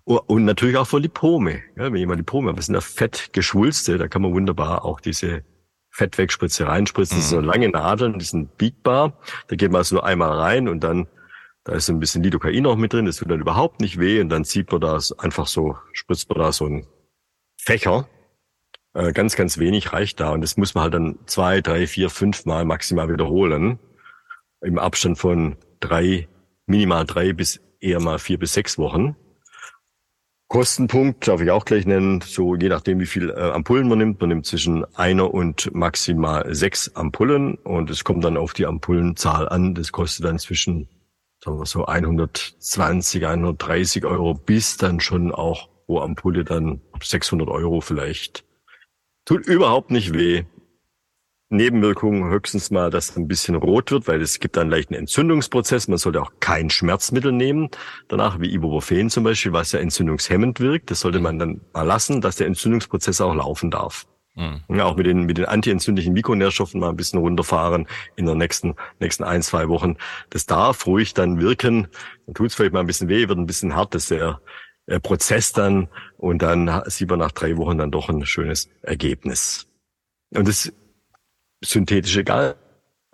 [0.05, 1.61] Und natürlich auch für Lipome.
[1.76, 5.43] Ja, wenn jemand Lipome hat, was sind da Fettgeschwulste, da kann man wunderbar auch diese
[5.91, 7.18] Fettwegspritze reinspritzen.
[7.18, 7.47] Das sind so mhm.
[7.47, 9.20] lange Nadeln, die sind biegbar.
[9.47, 11.07] Da geht man also nur einmal rein und dann,
[11.64, 14.30] da ist ein bisschen Lidocain auch mit drin, das tut dann überhaupt nicht weh und
[14.30, 16.88] dann zieht man da einfach so, spritzt man da so ein
[17.57, 18.09] Fächer
[18.93, 20.29] äh, ganz, ganz wenig reicht da.
[20.29, 23.79] Und das muss man halt dann zwei, drei, vier, fünf Mal maximal wiederholen.
[24.61, 26.27] Im Abstand von drei,
[26.65, 29.15] minimal drei bis eher mal vier bis sechs Wochen.
[30.47, 34.21] Kostenpunkt darf ich auch gleich nennen, so je nachdem, wie viel äh, Ampullen man nimmt.
[34.21, 39.49] Man nimmt zwischen einer und maximal sechs Ampullen und es kommt dann auf die Ampullenzahl
[39.49, 39.73] an.
[39.73, 40.87] Das kostet dann zwischen,
[41.43, 47.81] sagen wir so, 120, 130 Euro bis dann schon auch pro Ampulle dann 600 Euro
[47.81, 48.45] vielleicht.
[49.26, 50.43] Tut überhaupt nicht weh.
[51.49, 55.88] Nebenwirkungen höchstens mal, dass es ein bisschen rot wird, weil es gibt einen leichten Entzündungsprozess.
[55.88, 57.69] Man sollte auch kein Schmerzmittel nehmen.
[58.07, 60.91] Danach wie Ibuprofen zum Beispiel, was ja entzündungshemmend wirkt.
[60.91, 64.07] Das sollte man dann mal lassen, dass der Entzündungsprozess auch laufen darf.
[64.36, 64.63] Mhm.
[64.67, 68.76] Ja, auch mit den, mit den antientzündlichen Mikronährstoffen mal ein bisschen runterfahren in der nächsten,
[68.99, 69.97] nächsten ein, zwei Wochen.
[70.32, 71.88] Das darf ruhig dann wirken.
[72.26, 73.93] Dann tut es vielleicht mal ein bisschen weh, wird ein bisschen hart.
[73.93, 74.41] Das ist der
[74.88, 79.67] äh, Prozess dann und dann sieht man nach drei Wochen dann doch ein schönes Ergebnis.
[80.34, 80.71] Und das
[81.63, 82.55] synthetische Gal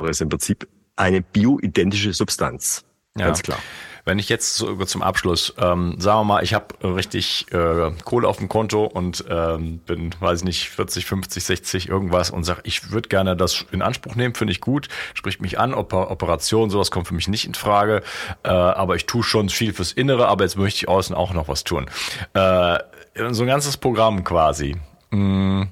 [0.01, 2.85] ist im Prinzip eine bioidentische Substanz.
[3.17, 3.27] Ja.
[3.27, 3.59] Ganz klar.
[4.09, 8.27] Wenn ich jetzt so, zum Abschluss, ähm, sagen wir mal, ich habe richtig äh, Kohle
[8.27, 12.61] auf dem Konto und ähm, bin, weiß ich nicht, 40, 50, 60 irgendwas und sage,
[12.63, 16.71] ich würde gerne das in Anspruch nehmen, finde ich gut, spricht mich an, Oper Operation,
[16.71, 18.01] sowas kommt für mich nicht in Frage,
[18.41, 21.47] äh, aber ich tue schon viel fürs Innere, aber jetzt möchte ich außen auch noch
[21.47, 21.85] was tun.
[22.33, 22.79] Äh,
[23.29, 24.75] so ein ganzes Programm quasi.
[25.11, 25.69] Mh, mm,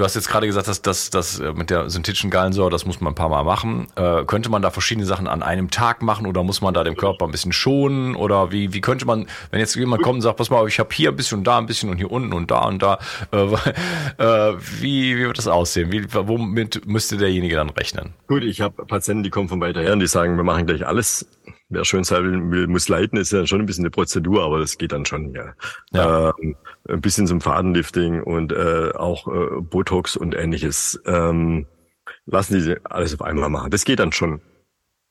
[0.00, 3.02] Du hast jetzt gerade gesagt, dass das, das äh, mit der synthetischen Gallensäure, das muss
[3.02, 3.86] man ein paar Mal machen.
[3.96, 6.96] Äh, könnte man da verschiedene Sachen an einem Tag machen oder muss man da dem
[6.96, 8.16] Körper ein bisschen schonen?
[8.16, 10.88] Oder wie, wie könnte man, wenn jetzt jemand kommt und sagt, pass mal, ich habe
[10.94, 12.98] hier ein bisschen und da ein bisschen und hier unten und da und da,
[13.30, 13.36] äh,
[14.16, 15.92] äh, wie, wie wird das aussehen?
[15.92, 18.14] Wie, womit müsste derjenige dann rechnen?
[18.26, 20.86] Gut, ich habe Patienten, die kommen von weiter her und die sagen, wir machen gleich
[20.86, 21.26] alles
[21.70, 24.76] wer schön sein will, muss leiten, ist ja schon ein bisschen eine Prozedur, aber das
[24.76, 25.54] geht dann schon, ja.
[25.92, 26.34] ja.
[26.42, 26.56] Ähm,
[26.88, 31.00] ein bisschen zum Fadenlifting und äh, auch äh, Botox und ähnliches.
[31.06, 31.66] Ähm,
[32.26, 33.70] lassen die alles auf einmal machen.
[33.70, 34.40] Das geht dann schon.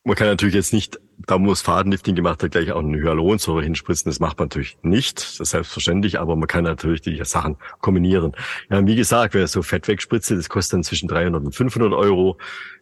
[0.05, 4.09] Man kann natürlich jetzt nicht, da muss Fadenlifting gemacht wird, gleich auch eine Hyaluronsäure hinspritzen.
[4.09, 5.17] Das macht man natürlich nicht.
[5.17, 8.33] Das ist selbstverständlich, aber man kann natürlich die Sachen kombinieren.
[8.69, 12.37] Ja, wie gesagt, wer so Fett wegspritze, das kostet dann zwischen 300 und 500 Euro.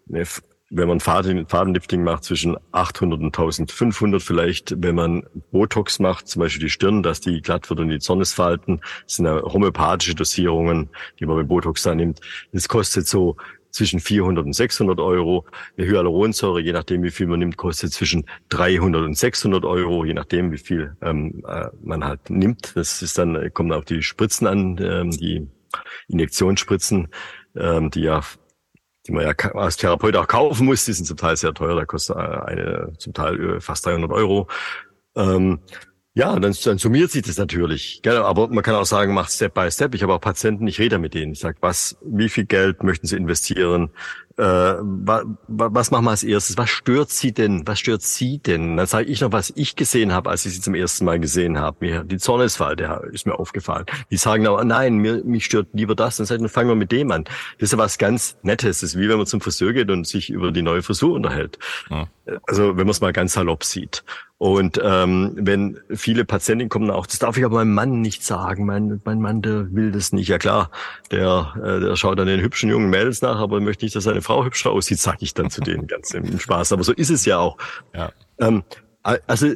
[0.09, 0.25] Eine
[0.69, 4.75] wenn man Faden, Fadenlifting macht, zwischen 800 und 1500 vielleicht.
[4.77, 8.81] Wenn man Botox macht, zum Beispiel die Stirn, dass die glatt wird und die Zornesfalten,
[9.03, 10.89] das sind ja homöopathische Dosierungen,
[11.19, 12.19] die man bei Botox da nimmt.
[12.51, 13.37] Das kostet so
[13.71, 15.45] zwischen 400 und 600 Euro.
[15.77, 20.13] Eine Hyaluronsäure, je nachdem wie viel man nimmt, kostet zwischen 300 und 600 Euro, je
[20.13, 22.75] nachdem wie viel ähm, äh, man halt nimmt.
[22.75, 25.47] Das ist dann, kommt auf die Spritzen an, ähm, die
[26.07, 27.09] Injektionsspritzen,
[27.55, 28.21] ähm, die ja
[29.07, 30.85] die man ja als Therapeut auch kaufen muss.
[30.85, 34.47] Die sind zum Teil sehr teuer, da kostet eine zum Teil fast 300 Euro.
[35.15, 35.59] Ähm,
[36.13, 38.01] ja, dann, dann summiert sich das natürlich.
[38.01, 38.17] Gell?
[38.17, 39.93] Aber man kann auch sagen, macht Step by Step.
[39.93, 41.33] Ich habe auch Patienten, ich rede mit denen.
[41.33, 43.91] Ich sage, was, wie viel Geld möchten Sie investieren?
[44.37, 46.57] Äh, wa, wa, was machen wir als erstes?
[46.57, 47.67] Was stört Sie denn?
[47.67, 48.77] Was stört Sie denn?
[48.77, 51.57] Dann sage ich noch, was ich gesehen habe, als ich Sie zum ersten Mal gesehen
[51.57, 51.77] habe.
[51.79, 53.85] Mir die Zornesfall, der ist mir aufgefallen.
[54.11, 56.17] Die sagen aber, nein, mir, mich stört lieber das.
[56.17, 57.23] Dann sagen, dann fangen wir mit dem an.
[57.23, 58.81] Das ist ja was ganz Nettes.
[58.81, 61.57] Das ist wie wenn man zum Friseur geht und sich über die neue Frisur unterhält.
[61.89, 62.07] Ja.
[62.45, 64.03] Also wenn man es mal ganz salopp sieht.
[64.39, 68.67] Und ähm, wenn viele Patienten kommen auch, das darf ich aber meinem Mann nicht sagen.
[68.67, 70.27] Mein, mein Mann, der will das nicht.
[70.27, 70.69] Ja klar,
[71.09, 74.21] der, äh, der schaut dann den hübschen jungen Mädels nach, aber möchte nicht, dass seine
[74.27, 76.73] Frau hübscher aussieht, sage ich dann zu denen ganz im Spaß.
[76.73, 77.57] Aber so ist es ja auch.
[77.93, 78.11] Ja.
[78.39, 78.63] Ähm,
[79.01, 79.53] also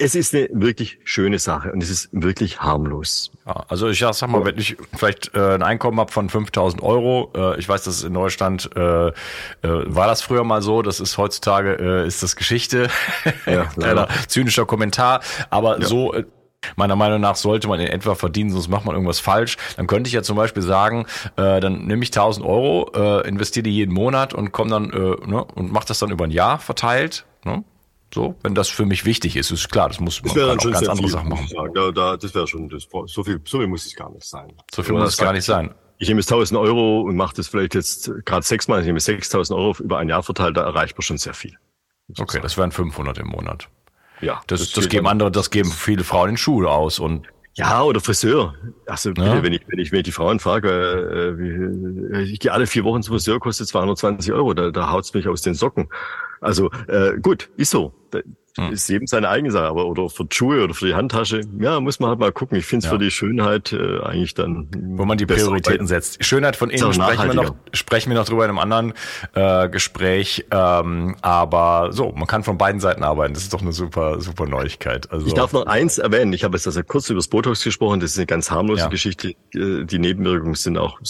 [0.00, 3.32] es ist eine wirklich schöne Sache und es ist wirklich harmlos.
[3.46, 7.32] Ja, also ich sag mal, wenn ich vielleicht äh, ein Einkommen habe von 5000 Euro,
[7.34, 9.12] äh, ich weiß, dass in Deutschland äh, äh,
[9.62, 12.88] war das früher mal so, das ist heutzutage äh, ist das Geschichte,
[13.46, 15.20] ja, kleiner zynischer Kommentar,
[15.50, 15.86] aber ja.
[15.86, 16.24] so äh,
[16.76, 19.56] Meiner Meinung nach sollte man in etwa verdienen, sonst macht man irgendwas falsch.
[19.76, 21.06] Dann könnte ich ja zum Beispiel sagen,
[21.36, 25.26] äh, dann nehme ich 1000 Euro, äh, investiere die jeden Monat und komme dann äh,
[25.26, 27.24] ne, und mache das dann über ein Jahr verteilt.
[27.44, 27.64] Ne?
[28.12, 30.88] So, wenn das für mich wichtig ist, ist klar, das muss man das auch ganz
[30.88, 31.48] andere viel, Sachen machen.
[31.74, 34.52] Da, da, das wäre schon, das, so viel, so viel muss es gar nicht sein.
[34.74, 35.74] So viel muss es gar nicht sein.
[35.98, 39.58] Ich nehme jetzt 1000 Euro und mache das vielleicht jetzt gerade sechsmal, ich nehme 6000
[39.58, 41.58] Euro über ein Jahr verteilt, da erreicht man schon sehr viel.
[42.18, 43.68] Okay, das wären 500 im Monat.
[44.20, 44.40] Ja.
[44.46, 48.00] Das, das, das geben andere, das geben viele Frauen in Schule aus und ja, oder
[48.00, 48.54] Friseur.
[48.86, 49.42] Also bitte, ja.
[49.42, 52.84] wenn ich wenn ich wenn ich die Frauen frage, äh, wie, ich gehe alle vier
[52.84, 55.88] Wochen zum Friseur, kostet 220 Euro, da, da haut's mich aus den Socken.
[56.40, 57.92] Also äh, gut, ist so.
[58.58, 58.72] Hm.
[58.72, 61.78] Ist eben seine eigene Sache, aber oder für die Schuhe oder für die Handtasche, ja,
[61.78, 62.58] muss man halt mal gucken.
[62.58, 62.90] Ich finde es ja.
[62.90, 64.68] für die Schönheit äh, eigentlich dann.
[64.76, 66.24] Wo man die Prioritäten setzt.
[66.24, 68.94] Schönheit von innen sprechen wir noch, sprechen wir noch drüber in einem anderen
[69.34, 70.46] äh, Gespräch.
[70.50, 73.34] Ähm, aber so, man kann von beiden Seiten arbeiten.
[73.34, 75.10] Das ist doch eine super, super Neuigkeit.
[75.12, 76.32] Also, ich darf noch eins erwähnen.
[76.32, 78.00] Ich habe jetzt also kurz über das Botox gesprochen.
[78.00, 78.88] Das ist eine ganz harmlose ja.
[78.88, 79.36] Geschichte.
[79.54, 81.00] Äh, die Nebenwirkungen sind auch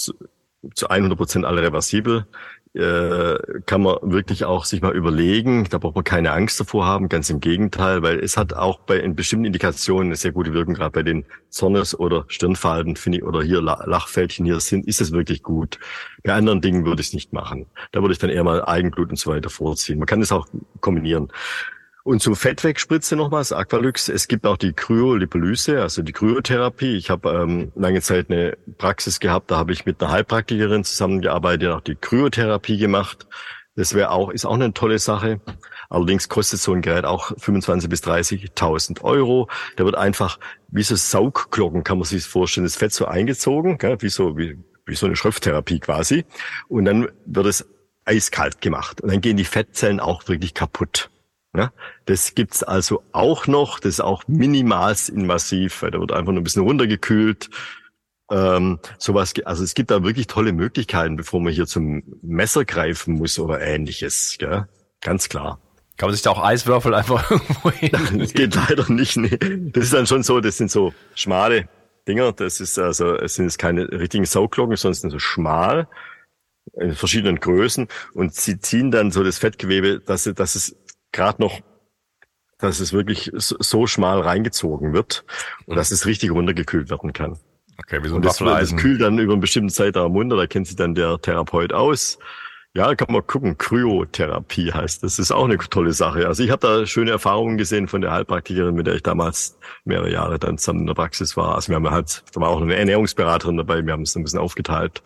[0.75, 2.27] zu 100 Prozent alle reversibel
[2.75, 5.65] äh, kann man wirklich auch sich mal überlegen.
[5.71, 8.99] Da braucht man keine Angst davor haben, ganz im Gegenteil, weil es hat auch bei
[8.99, 13.25] in bestimmten Indikationen eine sehr gute Wirkung, gerade bei den Zornes- oder Stirnfalten, finde ich,
[13.25, 15.79] oder hier Lachfältchen hier sind, ist es wirklich gut.
[16.23, 17.67] Bei anderen Dingen würde ich es nicht machen.
[17.93, 19.99] Da würde ich dann eher mal Eigenblut und so weiter vorziehen.
[19.99, 20.47] Man kann es auch
[20.81, 21.29] kombinieren.
[22.09, 24.09] Und zum Fettwegspritze nochmals, Aqualyx.
[24.09, 26.97] Es gibt auch die Kryolipolyse, also die Kryotherapie.
[26.97, 31.71] Ich habe ähm, lange Zeit eine Praxis gehabt, da habe ich mit einer Heilpraktikerin zusammengearbeitet,
[31.71, 33.27] auch die Kryotherapie gemacht.
[33.77, 35.43] Das wäre auch, ist auch eine tolle Sache.
[35.91, 39.51] Allerdings kostet so ein Gerät auch 25 bis 30.000 Euro.
[39.77, 40.39] Da wird einfach
[40.69, 43.99] wie so Saugglocken, kann man sich vorstellen, das Fett so eingezogen, gell?
[44.01, 44.57] wie so wie,
[44.87, 46.25] wie so eine Schrifttherapie quasi.
[46.69, 47.69] Und dann wird es
[48.07, 51.11] eiskalt gemacht und dann gehen die Fettzellen auch wirklich kaputt.
[51.57, 51.73] Ja,
[52.05, 56.41] das gibt's also auch noch, das ist auch minimals invasiv, weil da wird einfach nur
[56.41, 57.49] ein bisschen runtergekühlt.
[58.31, 63.15] Ähm, sowas, also es gibt da wirklich tolle Möglichkeiten, bevor man hier zum Messer greifen
[63.15, 64.37] muss oder ähnliches.
[64.39, 64.69] Gell?
[65.01, 65.59] Ganz klar.
[65.97, 68.19] Kann man sich da auch Eiswürfel einfach irgendwo hin?
[68.19, 69.17] Das geht leider nicht.
[69.17, 69.39] Nee.
[69.73, 71.69] Das ist dann schon so, das sind so schmale
[72.07, 72.33] Dinger.
[72.33, 75.89] Das ist also, es sind jetzt keine richtigen Sauglocken, sondern sind so schmal
[76.75, 80.77] in verschiedenen Größen und sie ziehen dann so das Fettgewebe, dass, dass es
[81.13, 81.61] gerade noch,
[82.59, 85.25] dass es wirklich so schmal reingezogen wird
[85.67, 87.39] und dass es richtig runtergekühlt werden kann.
[87.79, 90.47] Okay, wie so ein und das, das kühlt dann über einen bestimmten Zeitraum runter, da
[90.47, 92.19] kennt sich dann der Therapeut aus.
[92.75, 93.57] Ja, kann man gucken.
[93.57, 95.19] Kryotherapie heißt das.
[95.19, 96.27] ist auch eine tolle Sache.
[96.27, 100.13] Also ich habe da schöne Erfahrungen gesehen von der Heilpraktikerin, mit der ich damals mehrere
[100.13, 101.55] Jahre dann zusammen in der Praxis war.
[101.55, 104.39] Also wir haben halt, da war auch eine Ernährungsberaterin dabei, wir haben es ein bisschen
[104.39, 105.03] aufgeteilt.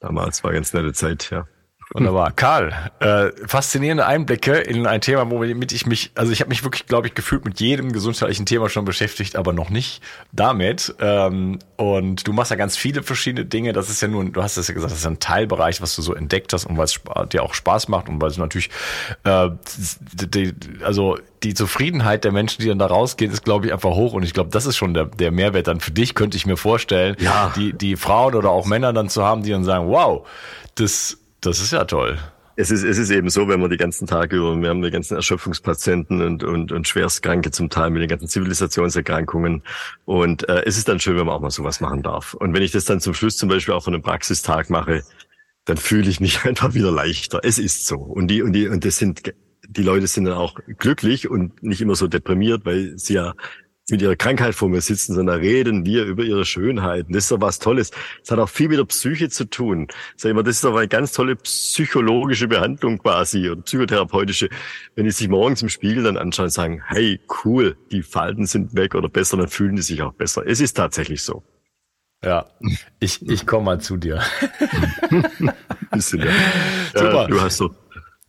[0.00, 1.46] Damals war ganz nette Zeit, ja.
[1.92, 2.30] Wunderbar.
[2.30, 6.86] Karl, äh, faszinierende Einblicke in ein Thema, womit ich mich, also ich habe mich wirklich,
[6.86, 10.94] glaube ich, gefühlt mit jedem gesundheitlichen Thema schon beschäftigt, aber noch nicht damit.
[11.00, 13.72] Ähm, und du machst ja ganz viele verschiedene Dinge.
[13.72, 16.02] Das ist ja nur, du hast es ja gesagt, das ist ein Teilbereich, was du
[16.02, 17.00] so entdeckt hast und weil es
[17.32, 18.70] dir auch Spaß macht und weil es natürlich,
[19.24, 19.48] äh,
[20.14, 24.12] die, also die Zufriedenheit der Menschen, die dann da rausgehen, ist, glaube ich, einfach hoch.
[24.12, 26.56] Und ich glaube, das ist schon der, der Mehrwert dann für dich, könnte ich mir
[26.56, 27.52] vorstellen, ja.
[27.56, 30.24] die, die Frauen oder auch Männer dann zu haben, die dann sagen, wow,
[30.76, 32.18] das das ist ja toll.
[32.56, 34.90] Es ist, es ist eben so, wenn man die ganzen Tage über, wir haben die
[34.90, 39.62] ganzen Erschöpfungspatienten und, und, und Schwerstkranke zum Teil mit den ganzen Zivilisationserkrankungen.
[40.04, 42.34] Und äh, es ist dann schön, wenn man auch mal sowas machen darf.
[42.34, 45.04] Und wenn ich das dann zum Schluss zum Beispiel auch von einem Praxistag mache,
[45.64, 47.40] dann fühle ich mich einfach wieder leichter.
[47.42, 47.96] Es ist so.
[47.96, 49.32] Und die, und die, und das sind,
[49.66, 53.34] die Leute sind dann auch glücklich und nicht immer so deprimiert, weil sie ja
[53.90, 57.12] mit ihrer Krankheit vor mir sitzen, sondern reden wir über ihre Schönheiten.
[57.12, 57.90] Das ist doch was Tolles.
[58.20, 59.88] Das hat auch viel mit der Psyche zu tun.
[60.16, 64.48] Sag ich mal, das ist doch eine ganz tolle psychologische Behandlung quasi oder psychotherapeutische.
[64.94, 68.74] Wenn die sich morgens im Spiegel dann anschauen und sagen, hey, cool, die Falten sind
[68.74, 70.46] weg oder besser, dann fühlen die sich auch besser.
[70.46, 71.42] Es ist tatsächlich so.
[72.22, 72.46] Ja,
[72.98, 74.20] ich, ich komme mal zu dir.
[75.90, 76.32] Bisschen, ja.
[76.94, 77.22] Super.
[77.22, 77.74] Ja, du hast so.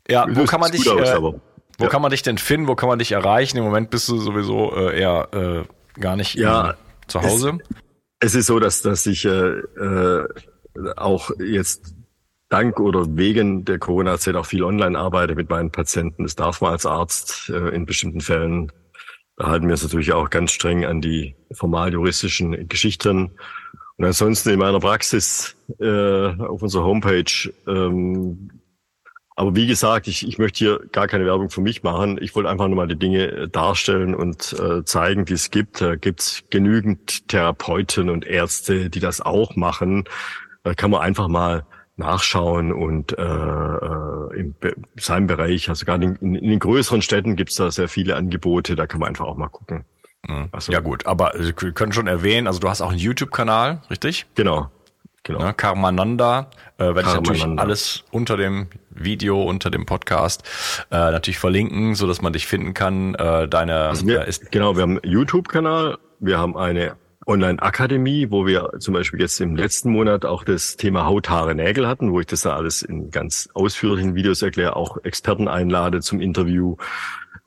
[0.07, 1.20] Ja, wo kann man dich, aus, äh,
[1.82, 1.89] wo ja.
[1.89, 2.67] kann man dich denn finden?
[2.67, 3.57] Wo kann man dich erreichen?
[3.57, 6.75] Im Moment bist du sowieso äh, eher äh, gar nicht ja,
[7.07, 7.57] zu Hause.
[8.19, 10.27] Es, es, ist so, dass, dass ich äh, äh,
[10.95, 11.95] auch jetzt
[12.49, 16.23] dank oder wegen der Corona-Zeit auch viel online arbeite mit meinen Patienten.
[16.23, 18.71] Das darf man als Arzt äh, in bestimmten Fällen.
[19.38, 23.32] Da halten wir uns natürlich auch ganz streng an die formal juristischen Geschichten.
[23.97, 27.51] Und ansonsten in meiner Praxis äh, auf unserer Homepage.
[27.65, 28.61] Ähm,
[29.42, 32.20] aber wie gesagt, ich, ich möchte hier gar keine Werbung für mich machen.
[32.22, 35.82] Ich wollte einfach nur mal die Dinge darstellen und äh, zeigen, die es gibt.
[35.82, 40.04] Da gibt es genügend Therapeuten und Ärzte, die das auch machen.
[40.62, 41.66] Da kann man einfach mal
[41.96, 44.54] nachschauen und äh, äh, in
[44.98, 48.18] seinem Bereich, also gerade in, in, in den größeren Städten gibt es da sehr viele
[48.18, 49.86] Angebote, da kann man einfach auch mal gucken.
[50.28, 50.50] Mhm.
[50.52, 54.28] Also, ja gut, aber wir können schon erwähnen, also du hast auch einen YouTube-Kanal, richtig?
[54.36, 54.70] Genau.
[55.24, 55.39] Genau.
[55.39, 60.43] Ne, Karmananda, äh, werde ich natürlich alles unter dem Video, unter dem Podcast
[60.89, 63.13] äh, natürlich verlinken, so dass man dich finden kann.
[63.13, 66.95] Äh, deine also wir, äh, ist genau, wir haben einen YouTube-Kanal, wir haben eine
[67.28, 71.88] Online-Akademie, wo wir zum Beispiel jetzt im letzten Monat auch das Thema Haut, Haare, Nägel
[71.88, 76.19] hatten, wo ich das da alles in ganz ausführlichen Videos erkläre, auch Experten einlade zum
[76.19, 76.78] Interview.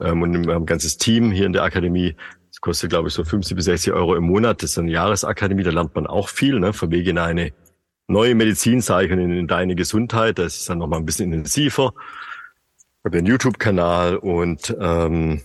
[0.01, 2.15] Ähm, und wir haben ein ganzes Team hier in der Akademie.
[2.51, 4.63] Das kostet, glaube ich, so 50 bis 60 Euro im Monat.
[4.63, 6.73] Das ist eine Jahresakademie, da lernt man auch viel, ne?
[6.73, 7.53] Von Wege in eine
[8.07, 10.39] neue Medizin, sage ich, und in deine Gesundheit.
[10.39, 11.93] Das ist dann nochmal ein bisschen intensiver.
[11.97, 15.43] Ich habe einen YouTube-Kanal und ähm,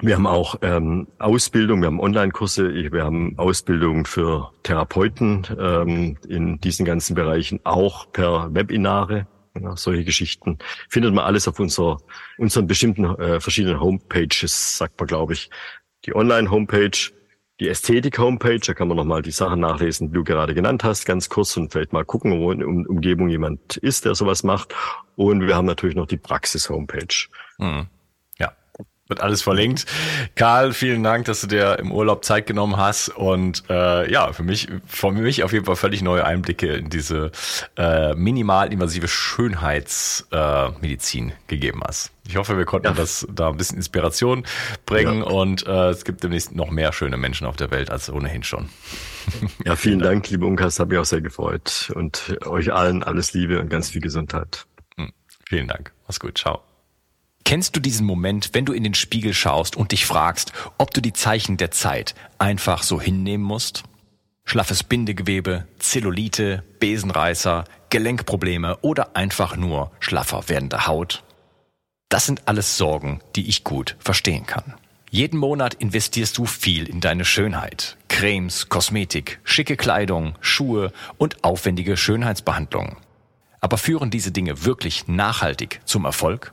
[0.00, 6.60] wir haben auch ähm, Ausbildung, wir haben Online-Kurse, wir haben Ausbildung für Therapeuten ähm, in
[6.60, 9.26] diesen ganzen Bereichen, auch per Webinare.
[9.60, 11.96] Ja, solche Geschichten findet man alles auf unserer,
[12.36, 15.50] unseren bestimmten äh, verschiedenen Homepages, sagt man, glaube ich.
[16.04, 17.10] Die Online-Homepage,
[17.60, 21.28] die Ästhetik-Homepage, da kann man nochmal die Sachen nachlesen, die du gerade genannt hast, ganz
[21.28, 24.74] kurz und vielleicht mal gucken, wo in der Umgebung jemand ist, der sowas macht.
[25.16, 27.28] Und wir haben natürlich noch die Praxis-Homepage.
[27.58, 27.88] Mhm.
[29.08, 29.86] Wird alles verlinkt.
[30.34, 34.42] Karl, vielen Dank, dass du dir im Urlaub Zeit genommen hast und äh, ja, für
[34.42, 37.32] mich, für mich auf jeden Fall völlig neue Einblicke in diese
[37.76, 42.12] äh, minimal-invasive Schönheitsmedizin äh, gegeben hast.
[42.28, 42.92] Ich hoffe, wir konnten ja.
[42.92, 44.44] das da ein bisschen Inspiration
[44.84, 45.24] bringen ja.
[45.24, 48.68] und äh, es gibt demnächst noch mehr schöne Menschen auf der Welt als ohnehin schon.
[49.64, 53.60] Ja, vielen Dank, liebe Unkas, hat mich auch sehr gefreut und euch allen alles Liebe
[53.60, 54.64] und ganz viel Gesundheit.
[54.96, 55.12] Hm.
[55.46, 55.92] Vielen Dank.
[56.06, 56.38] Mach's gut.
[56.38, 56.67] Ciao.
[57.48, 61.00] Kennst du diesen Moment, wenn du in den Spiegel schaust und dich fragst, ob du
[61.00, 63.84] die Zeichen der Zeit einfach so hinnehmen musst?
[64.44, 71.24] Schlaffes Bindegewebe, Zellulite, Besenreißer, Gelenkprobleme oder einfach nur schlaffer werdende Haut?
[72.10, 74.74] Das sind alles Sorgen, die ich gut verstehen kann.
[75.08, 77.96] Jeden Monat investierst du viel in deine Schönheit.
[78.08, 82.98] Cremes, Kosmetik, schicke Kleidung, Schuhe und aufwendige Schönheitsbehandlungen.
[83.62, 86.52] Aber führen diese Dinge wirklich nachhaltig zum Erfolg?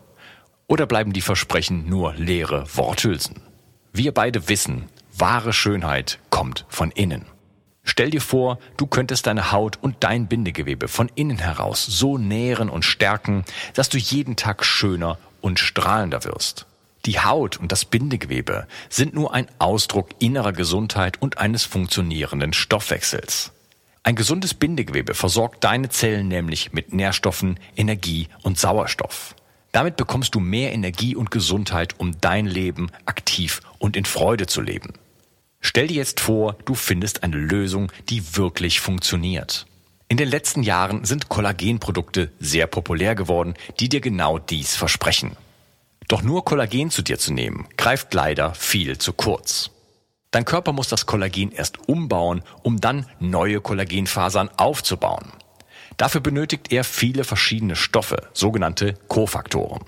[0.67, 3.41] Oder bleiben die Versprechen nur leere Worthülsen?
[3.93, 7.25] Wir beide wissen, wahre Schönheit kommt von innen.
[7.83, 12.69] Stell dir vor, du könntest deine Haut und dein Bindegewebe von innen heraus so nähren
[12.69, 13.45] und stärken,
[13.75, 16.65] dass du jeden Tag schöner und strahlender wirst.
[17.05, 23.51] Die Haut und das Bindegewebe sind nur ein Ausdruck innerer Gesundheit und eines funktionierenden Stoffwechsels.
[24.01, 29.35] Ein gesundes Bindegewebe versorgt deine Zellen nämlich mit Nährstoffen, Energie und Sauerstoff.
[29.75, 34.61] Damit bekommst du mehr Energie und Gesundheit, um dein Leben aktiv und in Freude zu
[34.61, 34.93] leben.
[35.59, 39.65] Stell dir jetzt vor, du findest eine Lösung, die wirklich funktioniert.
[40.07, 45.35] In den letzten Jahren sind Kollagenprodukte sehr populär geworden, die dir genau dies versprechen.
[46.07, 49.71] Doch nur Kollagen zu dir zu nehmen, greift leider viel zu kurz.
[50.31, 55.33] Dein Körper muss das Kollagen erst umbauen, um dann neue Kollagenfasern aufzubauen.
[55.97, 59.83] Dafür benötigt er viele verschiedene Stoffe, sogenannte Kofaktoren.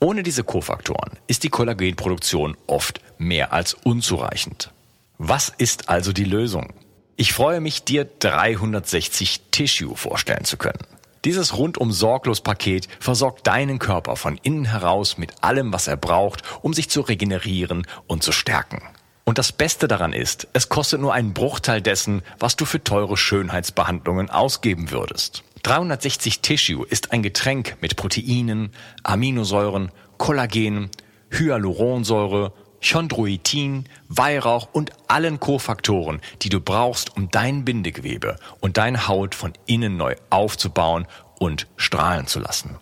[0.00, 4.70] Ohne diese Kofaktoren ist die Kollagenproduktion oft mehr als unzureichend.
[5.18, 6.72] Was ist also die Lösung?
[7.16, 10.86] Ich freue mich, dir 360 Tissue vorstellen zu können.
[11.24, 16.42] Dieses rundum sorglos Paket versorgt deinen Körper von innen heraus mit allem, was er braucht,
[16.62, 18.80] um sich zu regenerieren und zu stärken.
[19.28, 23.18] Und das Beste daran ist, es kostet nur einen Bruchteil dessen, was du für teure
[23.18, 25.44] Schönheitsbehandlungen ausgeben würdest.
[25.64, 28.72] 360 Tissue ist ein Getränk mit Proteinen,
[29.02, 30.88] Aminosäuren, Kollagen,
[31.30, 39.34] Hyaluronsäure, Chondroitin, Weihrauch und allen Kofaktoren, die du brauchst, um dein Bindegewebe und deine Haut
[39.34, 41.06] von innen neu aufzubauen
[41.38, 42.76] und strahlen zu lassen.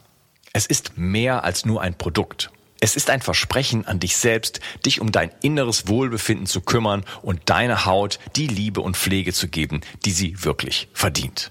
[0.53, 2.53] Es ist mehr als nur ein Produkt.
[2.87, 7.51] Es ist ein Versprechen an dich selbst, dich um dein inneres Wohlbefinden zu kümmern und
[7.51, 11.51] deiner Haut die Liebe und Pflege zu geben, die sie wirklich verdient.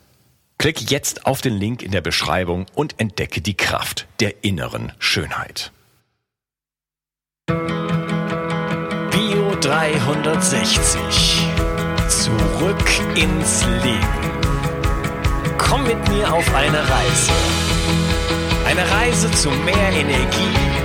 [0.58, 5.74] Klicke jetzt auf den Link in der Beschreibung und entdecke die Kraft der inneren Schönheit.
[7.50, 7.58] Bio
[9.60, 11.50] 360.
[12.08, 14.32] Zurück ins Leben.
[15.58, 17.34] Komm mit mir auf eine Reise.
[18.66, 20.85] Eine Reise zu mehr Energie